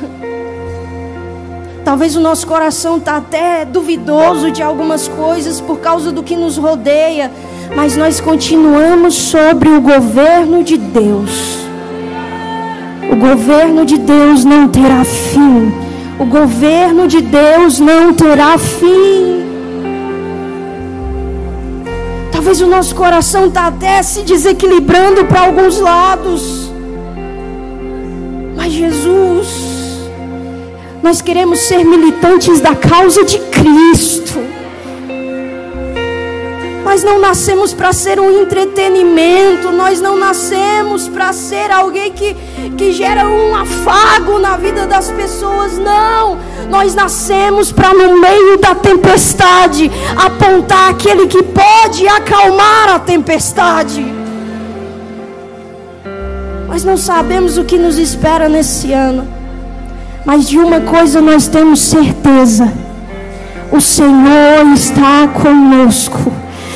talvez 1.83 2.15
o 2.15 2.21
nosso 2.21 2.45
coração 2.45 2.97
está 2.97 3.17
até 3.17 3.65
duvidoso 3.65 4.51
de 4.51 4.61
algumas 4.61 5.07
coisas 5.07 5.59
por 5.59 5.79
causa 5.79 6.11
do 6.11 6.21
que 6.21 6.35
nos 6.35 6.55
rodeia, 6.55 7.31
mas 7.75 7.97
nós 7.97 8.21
continuamos 8.21 9.15
sobre 9.15 9.69
o 9.69 9.81
governo 9.81 10.63
de 10.63 10.77
Deus. 10.77 11.65
O 13.11 13.15
governo 13.15 13.87
de 13.87 13.97
Deus 13.97 14.45
não 14.45 14.67
terá 14.67 15.03
fim. 15.03 15.73
O 16.19 16.25
governo 16.25 17.07
de 17.07 17.21
Deus 17.21 17.79
não 17.79 18.13
terá 18.13 18.55
fim. 18.59 19.41
Talvez 22.31 22.61
o 22.61 22.67
nosso 22.67 22.93
coração 22.93 23.47
está 23.47 23.65
até 23.65 24.03
se 24.03 24.21
desequilibrando 24.21 25.25
para 25.25 25.41
alguns 25.41 25.79
lados. 25.79 26.70
Jesus, 28.71 29.47
nós 31.03 31.21
queremos 31.21 31.59
ser 31.59 31.83
militantes 31.83 32.59
da 32.61 32.73
causa 32.73 33.23
de 33.25 33.37
Cristo. 33.37 34.39
Nós 36.83 37.03
não 37.03 37.19
nascemos 37.19 37.73
para 37.73 37.93
ser 37.93 38.19
um 38.19 38.41
entretenimento, 38.41 39.71
nós 39.71 40.01
não 40.01 40.17
nascemos 40.17 41.07
para 41.07 41.31
ser 41.31 41.71
alguém 41.71 42.11
que, 42.11 42.35
que 42.77 42.91
gera 42.91 43.27
um 43.27 43.55
afago 43.55 44.39
na 44.39 44.57
vida 44.57 44.87
das 44.87 45.09
pessoas, 45.11 45.77
não. 45.77 46.37
Nós 46.69 46.95
nascemos 46.95 47.71
para, 47.71 47.93
no 47.93 48.19
meio 48.19 48.57
da 48.57 48.75
tempestade, 48.75 49.91
apontar 50.17 50.89
aquele 50.89 51.27
que 51.27 51.43
pode 51.43 52.07
acalmar 52.07 52.89
a 52.89 52.99
tempestade. 52.99 54.20
Nós 56.71 56.85
não 56.85 56.95
sabemos 56.95 57.57
o 57.57 57.65
que 57.65 57.77
nos 57.77 57.97
espera 57.97 58.47
nesse 58.47 58.93
ano. 58.93 59.27
Mas 60.23 60.47
de 60.47 60.57
uma 60.57 60.79
coisa 60.79 61.19
nós 61.19 61.45
temos 61.45 61.81
certeza: 61.81 62.71
o 63.69 63.81
Senhor 63.81 64.71
está 64.73 65.27
conosco. 65.27 66.31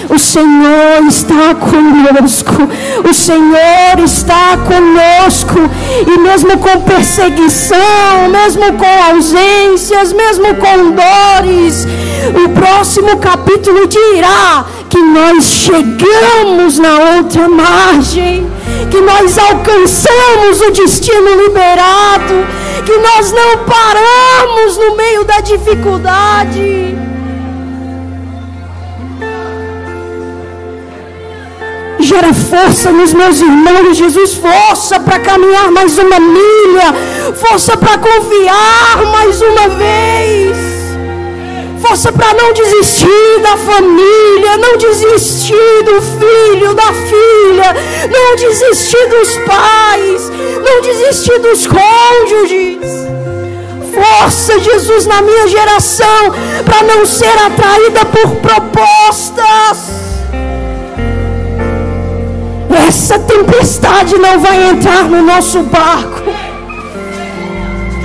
O 0.09 0.19
Senhor 0.19 1.01
está 1.07 1.55
conosco. 1.55 2.67
O 3.09 3.13
Senhor 3.13 4.03
está 4.03 4.57
conosco. 4.57 5.59
E 6.05 6.19
mesmo 6.19 6.57
com 6.57 6.81
perseguição, 6.81 8.27
mesmo 8.29 8.73
com 8.73 9.13
ausências, 9.13 10.11
mesmo 10.11 10.55
com 10.55 10.91
dores, 10.91 11.87
o 12.43 12.49
próximo 12.49 13.15
capítulo 13.17 13.87
dirá 13.87 14.65
que 14.89 14.99
nós 15.01 15.45
chegamos 15.45 16.79
na 16.79 17.15
outra 17.15 17.47
margem 17.47 18.54
que 18.89 19.01
nós 19.01 19.37
alcançamos 19.37 20.61
o 20.61 20.71
destino 20.71 21.41
liberado, 21.43 22.33
que 22.85 22.97
nós 22.97 23.31
não 23.31 23.65
paramos 23.65 24.77
no 24.77 24.95
meio 24.95 25.23
da 25.23 25.39
dificuldade. 25.41 26.95
Gera 31.99 32.33
força 32.33 32.91
nos 32.91 33.13
meus 33.13 33.41
irmãos, 33.41 33.97
Jesus, 33.97 34.35
força 34.35 34.99
para 34.99 35.19
caminhar 35.19 35.71
mais 35.71 35.97
uma 35.97 36.19
milha, 36.19 36.93
força 37.33 37.75
para 37.75 37.97
confiar 37.97 39.05
mais 39.11 39.41
uma 39.41 39.69
vez. 39.69 40.64
Força 41.81 42.11
para 42.11 42.33
não 42.33 42.53
desistir 42.53 43.39
da 43.41 43.57
família, 43.57 44.57
não 44.57 44.77
desistir 44.77 45.83
do 45.83 46.01
filho, 46.01 46.73
da 46.73 46.93
filha, 46.93 48.09
não 48.11 48.35
desistir 48.35 49.07
dos 49.09 49.37
pais, 49.39 50.29
não 50.63 50.81
desistir 50.81 51.39
dos 51.39 51.67
cônjuges. 51.67 53.05
Força, 53.93 54.59
Jesus, 54.59 55.05
na 55.05 55.21
minha 55.21 55.47
geração, 55.47 56.31
para 56.65 56.83
não 56.83 57.05
ser 57.05 57.37
atraída 57.45 58.05
por 58.05 58.29
propostas. 58.37 60.05
Essa 62.87 63.17
tempestade 63.19 64.17
não 64.17 64.39
vai 64.39 64.69
entrar 64.69 65.05
no 65.05 65.21
nosso 65.21 65.61
barco. 65.63 66.54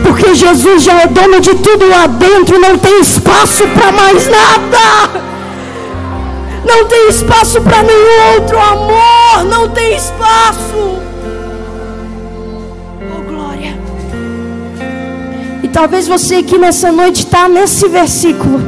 Porque 0.02 0.34
Jesus 0.34 0.82
já 0.82 1.00
é 1.00 1.06
dono 1.06 1.40
de 1.40 1.54
tudo 1.54 1.88
lá 1.88 2.06
dentro, 2.06 2.58
não 2.58 2.78
tem 2.78 3.00
espaço 3.00 3.64
para 3.68 3.92
mais 3.92 4.28
nada. 4.28 5.30
Não 6.64 6.84
tem 6.86 7.08
espaço 7.08 7.60
para 7.60 7.82
nenhum 7.82 8.34
outro 8.34 8.58
amor, 8.58 9.44
não 9.48 9.68
tem 9.70 9.96
espaço. 9.96 11.00
Oh 13.12 13.22
glória. 13.28 13.78
E 15.62 15.68
talvez 15.68 16.06
você 16.06 16.36
aqui 16.36 16.58
nessa 16.58 16.92
noite 16.92 17.24
está 17.24 17.48
nesse 17.48 17.88
versículo. 17.88 18.60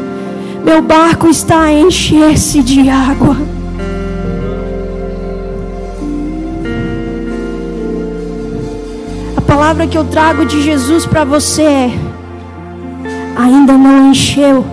Meu 0.64 0.80
barco 0.80 1.28
está 1.28 1.62
a 1.62 1.72
encher-se 1.72 2.62
de 2.62 2.88
água. 2.88 3.36
Palavra 9.52 9.86
que 9.86 9.98
eu 9.98 10.04
trago 10.04 10.46
de 10.46 10.62
Jesus 10.62 11.04
para 11.04 11.24
você 11.24 11.62
é: 11.62 11.90
ainda 13.36 13.74
não 13.74 14.10
encheu, 14.10 14.64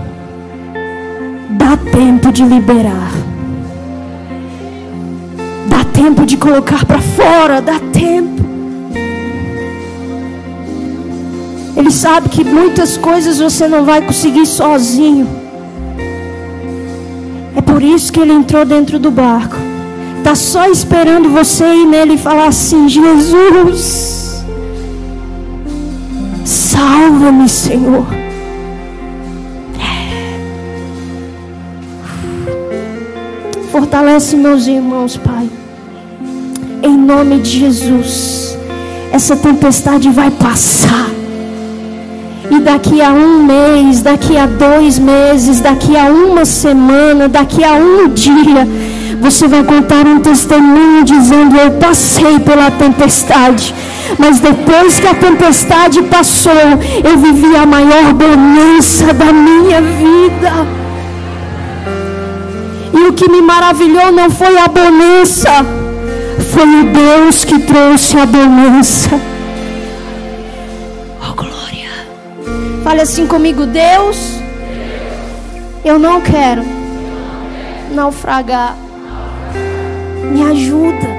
dá 1.49 1.75
tempo 1.91 2.31
de 2.31 2.43
liberar, 2.45 3.11
dá 5.67 5.83
tempo 5.83 6.25
de 6.25 6.37
colocar 6.37 6.85
para 6.85 7.01
fora, 7.01 7.61
dá 7.61 7.77
tempo. 7.91 8.41
Ele 11.75 11.91
sabe 11.91 12.29
que 12.29 12.45
muitas 12.45 12.95
coisas 12.95 13.37
você 13.37 13.67
não 13.67 13.83
vai 13.83 14.01
conseguir 14.01 14.45
sozinho. 14.45 15.27
É 17.53 17.59
por 17.61 17.83
isso 17.83 18.13
que 18.13 18.21
ele 18.21 18.31
entrou 18.31 18.63
dentro 18.63 18.97
do 18.97 19.11
barco. 19.11 19.57
Está 20.19 20.35
só 20.35 20.69
esperando 20.69 21.27
você 21.27 21.65
ir 21.65 21.85
nele 21.85 22.13
e 22.13 22.17
falar 22.17 22.47
assim: 22.47 22.87
Jesus. 22.87 24.28
Salva-me, 26.79 27.49
Senhor. 27.49 28.05
Fortalece 33.69 34.37
meus 34.37 34.65
irmãos, 34.65 35.17
Pai. 35.17 35.49
Em 36.81 36.97
nome 36.97 37.39
de 37.39 37.59
Jesus. 37.59 38.57
Essa 39.11 39.35
tempestade 39.35 40.09
vai 40.09 40.31
passar. 40.31 41.09
E 42.49 42.59
daqui 42.61 43.01
a 43.01 43.11
um 43.11 43.43
mês, 43.43 44.01
daqui 44.01 44.37
a 44.37 44.45
dois 44.45 44.97
meses, 44.97 45.59
daqui 45.59 45.97
a 45.97 46.05
uma 46.05 46.45
semana, 46.45 47.27
daqui 47.27 47.61
a 47.61 47.73
um 47.73 48.07
dia, 48.07 48.65
você 49.19 49.49
vai 49.49 49.65
contar 49.65 50.07
um 50.07 50.21
testemunho 50.21 51.03
dizendo: 51.03 51.57
Eu 51.57 51.71
passei 51.71 52.39
pela 52.39 52.71
tempestade 52.71 53.75
mas 54.17 54.39
depois 54.39 54.99
que 54.99 55.07
a 55.07 55.13
tempestade 55.13 56.01
passou, 56.03 56.53
eu 57.03 57.17
vivi 57.17 57.55
a 57.55 57.65
maior 57.65 58.13
bonança 58.13 59.13
da 59.13 59.31
minha 59.31 59.81
vida. 59.81 60.51
E 62.93 63.07
o 63.07 63.13
que 63.13 63.29
me 63.29 63.41
maravilhou 63.41 64.11
não 64.11 64.29
foi 64.29 64.57
a 64.57 64.67
bonança, 64.67 65.65
foi 66.51 66.81
o 66.81 66.91
Deus 66.91 67.43
que 67.43 67.59
trouxe 67.59 68.17
a 68.17 68.25
bonança. 68.25 69.19
Oh 71.21 71.33
glória. 71.33 71.89
Fale 72.83 73.01
assim 73.01 73.27
comigo, 73.27 73.65
Deus. 73.65 74.39
Eu 75.85 75.99
não 75.99 76.19
quero 76.19 76.63
naufragar. 77.93 78.75
Me 80.31 80.43
ajuda 80.43 81.18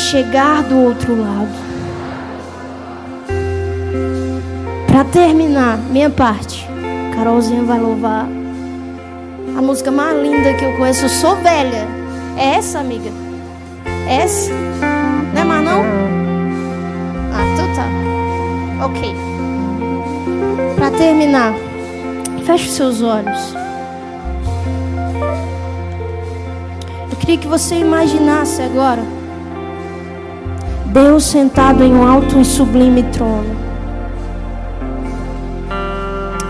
chegar 0.00 0.62
do 0.64 0.78
outro 0.78 1.14
lado. 1.14 1.48
Para 4.86 5.04
terminar, 5.04 5.78
minha 5.90 6.10
parte, 6.10 6.66
Carolzinha 7.14 7.62
vai 7.62 7.78
louvar 7.78 8.26
a 9.56 9.62
música 9.62 9.90
mais 9.90 10.20
linda 10.20 10.54
que 10.54 10.64
eu 10.64 10.76
conheço. 10.76 11.04
Eu 11.04 11.08
sou 11.08 11.36
velha. 11.36 11.86
É 12.36 12.54
essa, 12.56 12.80
amiga? 12.80 13.10
É 14.08 14.22
essa? 14.22 14.50
Não 15.34 15.42
é 15.42 15.44
mais 15.44 15.64
não? 15.64 15.82
Ah, 17.32 17.44
então 17.52 17.66
tá. 17.74 18.86
Ok. 18.86 19.14
Para 20.76 20.90
terminar, 20.92 21.52
feche 22.46 22.68
os 22.68 22.74
seus 22.74 23.02
olhos. 23.02 23.54
Eu 27.10 27.16
queria 27.18 27.36
que 27.36 27.46
você 27.46 27.76
imaginasse 27.76 28.62
agora 28.62 29.19
Deus 30.92 31.22
sentado 31.22 31.84
em 31.84 31.94
um 31.94 32.04
alto 32.04 32.40
e 32.40 32.44
sublime 32.44 33.04
trono. 33.04 33.56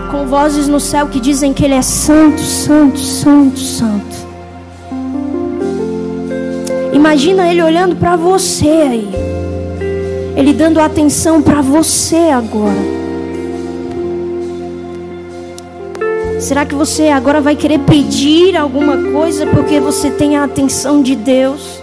Com 0.09 0.25
vozes 0.25 0.67
no 0.67 0.79
céu 0.79 1.07
que 1.07 1.19
dizem 1.19 1.53
que 1.53 1.63
Ele 1.63 1.75
é 1.75 1.81
santo, 1.83 2.41
santo, 2.41 2.97
santo, 2.97 3.59
santo. 3.59 4.15
Imagina 6.91 7.47
Ele 7.47 7.61
olhando 7.61 7.95
para 7.95 8.15
você 8.15 8.67
aí. 8.67 9.09
Ele 10.35 10.53
dando 10.53 10.79
atenção 10.79 11.39
para 11.39 11.61
você 11.61 12.31
agora. 12.33 13.01
Será 16.39 16.65
que 16.65 16.73
você 16.73 17.09
agora 17.09 17.39
vai 17.39 17.55
querer 17.55 17.79
pedir 17.81 18.57
alguma 18.57 18.97
coisa 19.11 19.45
porque 19.45 19.79
você 19.79 20.09
tem 20.09 20.35
a 20.35 20.45
atenção 20.45 21.03
de 21.03 21.15
Deus? 21.15 21.81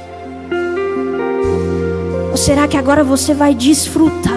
Será 2.48 2.66
que 2.66 2.78
agora 2.78 3.04
você 3.04 3.34
vai 3.34 3.54
desfrutar 3.54 4.32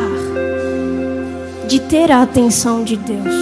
de 1.65 1.79
ter 1.79 2.11
a 2.11 2.21
atenção 2.21 2.83
de 2.83 2.97
Deus? 2.97 3.33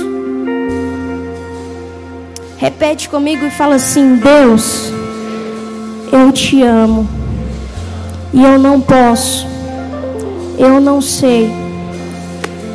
Repete 2.56 3.10
comigo 3.10 3.48
e 3.48 3.50
fala 3.50 3.78
assim: 3.78 4.18
Deus, 4.18 4.92
eu 6.12 6.32
te 6.32 6.62
amo 6.62 7.10
e 8.32 8.44
eu 8.44 8.60
não 8.60 8.80
posso, 8.80 9.48
eu 10.60 10.80
não 10.80 11.02
sei 11.02 11.50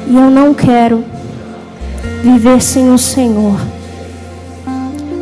e 0.08 0.16
eu 0.16 0.30
não 0.32 0.52
quero 0.52 1.04
viver 2.24 2.60
sem 2.60 2.92
o 2.92 2.98
Senhor. 2.98 3.56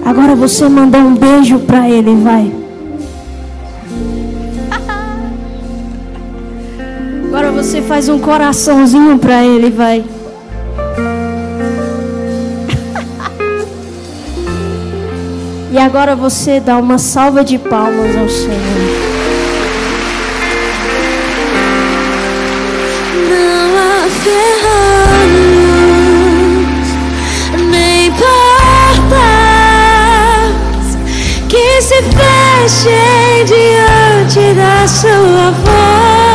Agora 0.07 0.35
você 0.35 0.67
manda 0.71 0.97
um 0.97 1.15
beijo 1.15 1.59
para 1.59 1.87
Ele, 1.87 2.15
vai. 2.15 2.62
Faz 7.93 8.09
um 8.09 8.19
coraçãozinho 8.19 9.19
para 9.19 9.45
ele, 9.45 9.69
vai. 9.69 10.03
e 15.71 15.79
agora 15.79 16.17
você 16.17 16.59
dá 16.59 16.79
uma 16.79 16.97
salva 16.97 17.45
de 17.45 17.59
palmas 17.59 18.17
ao 18.17 18.31
Senhor. 18.31 18.57
Não 23.29 23.77
há 23.77 24.09
ferrolhos, 24.25 25.29
nem 27.71 28.11
portas 28.13 28.33
que 31.47 31.83
se 31.83 32.03
fechem 32.05 33.45
diante 33.45 34.55
da 34.55 34.89
sua 34.89 35.51
voz. 35.51 36.32